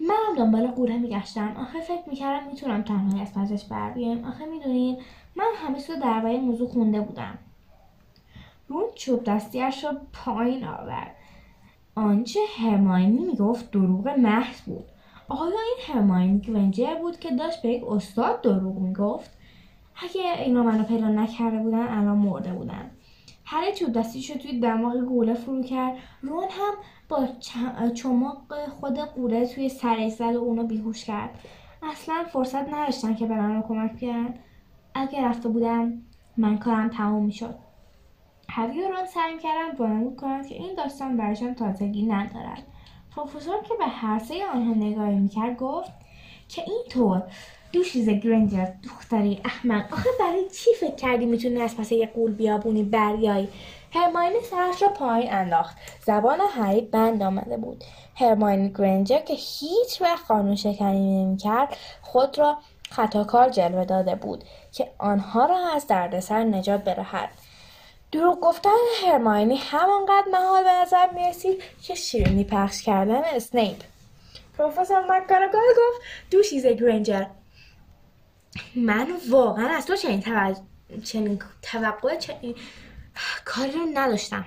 منم 0.01 0.37
دنبال 0.39 0.67
قوره 0.67 0.97
میگشتم. 0.99 1.57
آخه 1.61 1.81
فکر 1.81 2.09
می‌کردم 2.09 2.47
می‌تونم 2.47 2.83
تنهایی 2.83 3.23
از 3.23 3.35
پسش 3.35 3.65
بر 3.65 3.91
بیایم. 3.91 4.25
آخه 4.25 4.47
می‌دونین 4.47 4.99
من 5.37 5.53
همه 5.57 5.81
چیز 5.81 5.91
درباره 5.91 6.41
موضوع 6.41 6.69
خونده 6.69 7.01
بودم. 7.01 7.39
رون 8.69 8.85
چوب 8.95 9.25
دستیش 9.25 9.85
را 9.85 9.97
پایین 10.13 10.65
آورد. 10.65 11.17
آنچه 11.95 12.41
هرماینی 12.59 13.19
می‌گفت 13.19 13.71
دروغ 13.71 14.09
محض 14.09 14.61
بود. 14.61 14.85
آیا 15.29 15.51
این 15.51 15.97
هرماینی 15.97 16.41
گرنجر 16.41 16.95
بود 16.95 17.19
که 17.19 17.31
داشت 17.31 17.63
به 17.63 17.69
یک 17.69 17.85
استاد 17.89 18.43
دروغ 18.43 18.79
می‌گفت؟ 18.79 19.31
اگه 20.03 20.43
اینا 20.45 20.63
منو 20.63 20.85
پیدا 20.85 21.09
نکرده 21.09 21.59
بودن 21.59 21.89
الان 21.89 22.19
مرده 22.19 22.53
بودن. 22.53 22.91
هری 23.45 23.73
چوب 23.75 23.93
دستیشو 23.93 24.39
توی 24.39 24.61
دماغ 24.61 24.97
گوله 24.97 25.35
فرو 25.35 25.63
کرد. 25.63 25.97
رون 26.23 26.49
هم 26.51 26.75
با 27.09 27.29
چماق 27.95 28.55
خود 28.81 28.99
قوله 28.99 29.47
توی 29.47 29.69
سرش 29.69 30.13
زد 30.13 30.37
و 30.37 30.39
اونو 30.39 30.67
بیهوش 30.67 31.05
کرد. 31.05 31.31
اصلا 31.83 32.25
فرصت 32.33 32.75
نداشتن 32.75 33.15
که 33.15 33.27
برن 33.27 33.57
رو 33.57 33.63
کمک 33.63 33.93
بیارن. 33.93 34.35
اگه 34.97 35.25
رفته 35.25 35.49
بودن 35.49 36.03
من 36.37 36.59
کارم 36.59 36.89
تموم 36.89 37.25
می‌شد. 37.25 37.55
هری 38.49 38.85
و 38.85 38.89
رون 38.89 39.07
سعی 39.07 39.39
کردن 39.43 39.77
وانمود 39.79 40.17
کنند 40.17 40.47
که 40.47 40.55
این 40.55 40.75
داستان 40.75 41.17
برایشان 41.17 41.55
تازگی 41.55 42.07
ندارد. 42.07 42.63
پروفسور 43.17 43.63
که 43.63 43.75
به 43.79 43.87
هر 43.87 44.19
سه 44.19 44.35
آنها 44.55 44.75
نگاهی 44.75 45.15
می‌کرد 45.15 45.57
گفت 45.57 45.91
که 46.49 46.63
اینطور. 46.67 47.23
دوشیز 47.73 48.09
گرنجر 48.09 48.67
دختری 48.85 49.41
احمق. 49.45 49.93
آخه 49.93 50.09
برای 50.21 50.49
چی 50.49 50.71
فکر 50.81 50.95
کردی 50.95 51.27
می‌تونی 51.27 51.63
از 51.63 51.77
پس 51.77 51.93
یه 51.93 52.07
قول 52.07 52.33
بیابونی 52.33 52.83
بریایی؟ 52.83 53.49
هرماینی 53.93 54.41
سرش 54.51 54.83
را 54.83 54.89
پایین 54.89 55.33
انداخت. 55.33 55.77
زبان 56.07 56.39
هری 56.51 56.81
بند 56.81 57.23
آمده 57.23 57.57
بود. 57.57 57.85
هرماینی 58.15 58.69
گرنجر 58.69 59.19
که 59.19 59.35
هیچ 59.35 60.03
وقت 60.03 60.27
قانون 60.29 60.55
شکنی 60.55 61.25
نمی‌کرد 61.25 61.77
خود 62.03 62.39
را 62.39 62.59
خطاکار 62.91 63.49
جلوه 63.49 63.85
داده 63.85 64.15
بود. 64.15 64.45
که 64.77 64.91
آنها 64.99 65.47
را 65.47 65.73
از 65.75 65.87
دردسر 65.87 66.45
نجات 66.45 66.85
بدهد 66.85 67.29
دروغ 68.13 68.41
گفتن 68.41 68.71
هرماینی 69.05 69.57
همانقدر 69.57 70.25
محال 70.33 70.65
به 70.65 70.71
نظر 70.71 71.11
می‌رسید 71.11 71.63
که 71.83 71.95
شیرینی 71.95 72.45
پخش 72.45 72.83
کردن 72.83 73.23
اسنیپ. 73.25 73.77
پروفسور 74.59 75.01
مکگوناگال 75.01 75.63
گفت 75.71 76.03
دو 76.31 76.43
شیز 76.43 76.67
گرنجر 76.67 77.25
من 78.77 79.09
واقعا 79.31 79.69
از 79.69 79.87
تو 79.87 79.97
چنین 79.97 80.21
توقع 80.21 80.55
چنین 81.05 81.43
توقع 81.63 82.17
چنین 82.17 82.55
کاری 83.45 83.73
رو 83.73 83.87
نداشتم. 83.95 84.45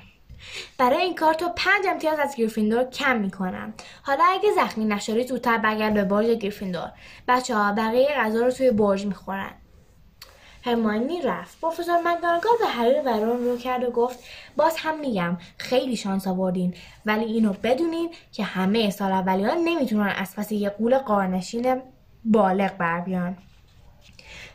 برای 0.78 1.02
این 1.02 1.16
کار 1.16 1.34
تو 1.34 1.50
پنج 1.56 1.88
امتیاز 1.88 2.20
از 2.20 2.36
گریفیندور 2.36 2.84
کم 2.84 3.18
می‌کنم. 3.18 3.74
حالا 4.04 4.24
اگه 4.28 4.52
زخمی 4.56 4.86
نشدی 4.86 5.28
زودتر 5.28 5.58
برگرد 5.58 5.94
به 5.94 6.04
برج 6.04 6.28
گریفیندور. 6.28 6.92
بچه 7.28 7.56
ها 7.56 7.74
بقیه 7.74 8.08
غذا 8.08 8.40
رو 8.40 8.52
توی 8.52 8.72
برج 8.72 9.06
می‌خورن. 9.06 9.52
هرماینی 10.66 11.22
رفت. 11.22 11.62
پروفسور 11.62 11.98
مکگوناگال 12.06 12.52
به 12.60 12.68
هری 12.68 13.00
و 13.00 13.10
رون 13.10 13.44
رو 13.44 13.58
کرد 13.58 13.84
و 13.84 13.92
گفت 13.92 14.20
باز 14.56 14.78
هم 14.78 15.00
میگم 15.00 15.38
خیلی 15.58 15.96
شانس 15.96 16.28
آوردین. 16.28 16.74
ولی 17.06 17.26
اینو 17.26 17.54
بدونین 17.64 18.10
که 18.32 18.44
همه 18.44 18.90
سال 18.90 19.12
اولیان 19.12 19.58
نمی‌تونن 19.58 20.14
از 20.18 20.36
پس 20.36 20.52
یه 20.52 20.70
قول 20.70 20.98
قارنشین 20.98 21.82
بالغ 22.26 22.78
بر 22.78 23.00
بیان. 23.00 23.38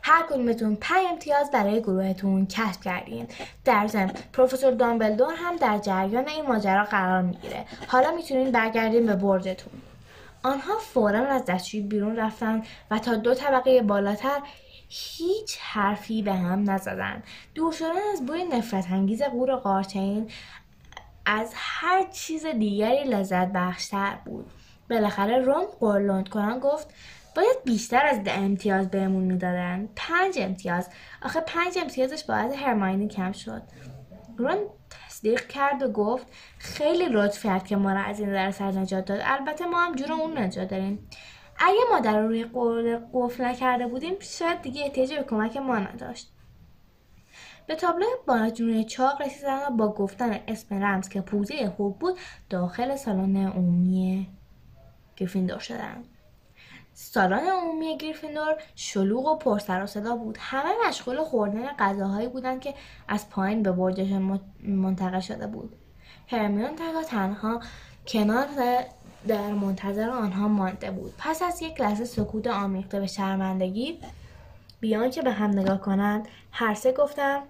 هر 0.02 0.22
کدومتون 0.22 0.76
پنج 0.80 1.06
امتیاز 1.10 1.50
برای 1.50 1.80
گروهتون 1.80 2.46
کسب 2.46 2.80
کردین. 2.80 3.26
در 3.64 3.86
ضمن 3.86 4.12
پروفسور 4.32 4.70
دامبلدور 4.70 5.34
هم 5.36 5.56
در 5.56 5.78
جریان 5.78 6.28
این 6.28 6.46
ماجرا 6.46 6.84
قرار 6.84 7.22
می‌گیره. 7.22 7.64
حالا 7.86 8.10
می‌تونین 8.10 8.50
برگردین 8.50 9.06
به 9.06 9.14
برجتون. 9.16 9.72
آنها 10.42 10.78
فورا 10.78 11.26
از 11.26 11.44
دستشویی 11.44 11.82
بیرون 11.82 12.16
رفتن 12.16 12.62
و 12.90 12.98
تا 12.98 13.14
دو 13.14 13.34
طبقه 13.34 13.82
بالاتر 13.82 14.40
هیچ 14.88 15.58
حرفی 15.60 16.22
به 16.22 16.32
هم 16.32 16.70
نزدن. 16.70 17.22
دور 17.54 17.72
شدن 17.72 18.12
از 18.12 18.26
بوی 18.26 18.44
نفرت 18.44 18.90
انگیز 18.90 19.22
قور 19.22 19.56
قارچین 19.56 20.30
از 21.26 21.52
هر 21.54 22.02
چیز 22.12 22.46
دیگری 22.46 23.04
لذت 23.04 23.52
بخشتر 23.52 24.18
بود. 24.24 24.50
بالاخره 24.90 25.38
روم 25.38 25.64
قرلند 25.80 26.28
کنان 26.28 26.58
گفت 26.58 26.94
باید 27.36 27.56
بیشتر 27.64 28.06
از 28.06 28.24
ده 28.24 28.38
امتیاز 28.38 28.90
بهمون 28.90 29.24
می‌دادن. 29.24 29.88
پنج 29.96 30.34
امتیاز. 30.38 30.88
آخه 31.22 31.40
پنج 31.40 31.78
امتیازش 31.78 32.24
باید 32.24 32.52
هرماینی 32.52 33.08
کم 33.08 33.32
شد. 33.32 33.62
رون 34.38 34.58
تصدیق 34.90 35.46
کرد 35.46 35.82
و 35.82 35.88
گفت 35.88 36.26
خیلی 36.58 37.06
لطف 37.06 37.44
کرد 37.46 37.66
که 37.66 37.76
ما 37.76 37.92
را 37.92 38.00
از 38.00 38.20
این 38.20 38.32
درصد 38.32 38.78
نجات 38.78 39.04
داد. 39.04 39.20
البته 39.24 39.66
ما 39.66 39.80
هم 39.80 39.94
جور 39.94 40.12
اون 40.12 40.38
نجات 40.38 40.68
داریم. 40.68 41.08
اگه 41.58 41.80
ما 41.90 42.00
در 42.00 42.20
روی 42.20 42.44
قول 42.44 42.98
قفل 43.12 43.44
نکرده 43.44 43.86
بودیم 43.86 44.14
شاید 44.20 44.62
دیگه 44.62 44.82
احتیاجی 44.82 45.16
به 45.16 45.22
کمک 45.22 45.56
ما 45.56 45.78
نداشت. 45.78 46.30
به 47.66 47.74
تابلو 47.74 48.06
بانجون 48.26 48.84
چاق 48.84 49.22
رسیدن 49.22 49.66
و 49.66 49.70
با 49.70 49.88
گفتن 49.88 50.40
اسم 50.48 50.84
رمز 50.84 51.08
که 51.08 51.20
پوزه 51.20 51.70
خوب 51.76 51.98
بود 51.98 52.18
داخل 52.50 52.96
سالن 52.96 53.36
عمومی 53.36 54.28
گریفیندور 55.16 55.58
شدن. 55.58 56.04
سالن 56.94 57.46
عمومی 57.46 57.98
گریفیندور 57.98 58.56
شلوغ 58.74 59.26
و 59.26 59.36
پرسر 59.38 59.82
و 59.82 59.86
صدا 59.86 60.16
بود. 60.16 60.38
همه 60.40 60.70
مشغول 60.88 61.24
خوردن 61.24 61.66
غذاهایی 61.66 62.28
بودند 62.28 62.60
که 62.60 62.74
از 63.08 63.30
پایین 63.30 63.62
به 63.62 63.72
برجشان 63.72 64.40
منتقل 64.62 65.20
شده 65.20 65.46
بود. 65.46 65.76
هرمیون 66.28 66.76
تنها 66.76 67.02
تنها 67.02 67.60
کنار 68.06 68.46
در 69.28 69.52
منتظر 69.52 70.10
آنها 70.10 70.48
مانده 70.48 70.90
بود. 70.90 71.14
پس 71.18 71.42
از 71.42 71.62
یک 71.62 71.80
لحظه 71.80 72.04
سکوت 72.04 72.46
آمیخته 72.46 73.00
به 73.00 73.06
شرمندگی 73.06 73.98
بیان 74.80 75.10
که 75.10 75.22
به 75.22 75.32
هم 75.32 75.50
نگاه 75.50 75.80
کنند 75.80 76.28
هر 76.50 76.74
سه 76.74 76.92
گفتم 76.92 77.42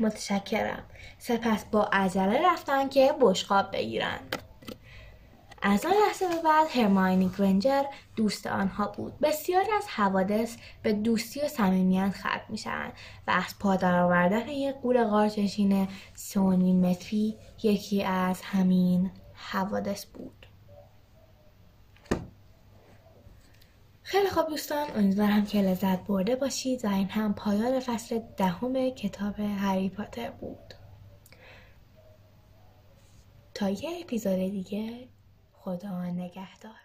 متشکرم. 0.00 0.82
سپس 1.18 1.64
با 1.64 1.88
عجله 1.92 2.52
رفتن 2.52 2.88
که 2.88 3.14
بشقاب 3.20 3.72
بگیرند. 3.72 4.36
از 5.62 5.86
آن 5.86 5.92
لحظه 5.92 6.28
به 6.28 6.42
بعد 6.42 6.66
هرماینی 6.70 7.30
گرنجر 7.38 7.82
دوست 8.16 8.46
آنها 8.46 8.88
بود. 8.88 9.18
بسیاری 9.22 9.70
از 9.76 9.88
حوادث 9.88 10.56
به 10.82 10.92
دوستی 10.92 11.40
و 11.40 11.48
صمیمیت 11.48 12.10
ختم 12.10 12.40
می‌شوند 12.48 12.92
و 13.26 13.30
از 13.30 13.58
پادر 13.58 14.00
آوردن 14.00 14.48
یک 14.48 14.74
قول 14.74 15.04
قارچشین 15.04 15.88
سونی 16.14 16.72
متری 16.72 17.36
یکی 17.62 18.04
از 18.04 18.42
همین 18.42 19.10
حوادث 19.34 20.04
بود. 20.04 20.43
خیلی 24.14 24.30
خوب 24.30 24.48
دوستان 24.48 24.90
امیدوارم 24.96 25.46
که 25.46 25.62
لذت 25.62 26.06
برده 26.06 26.36
باشید 26.36 26.84
و 26.84 26.88
این 26.88 27.08
هم 27.08 27.34
پایان 27.34 27.80
فصل 27.80 28.20
دهم 28.36 28.90
کتاب 28.90 29.40
هری 29.40 29.88
پاتر 29.88 30.30
بود. 30.30 30.74
تا 33.54 33.70
یه 33.70 34.00
اپیزود 34.02 34.38
دیگه 34.38 35.08
خدا 35.52 36.04
نگهدار. 36.04 36.83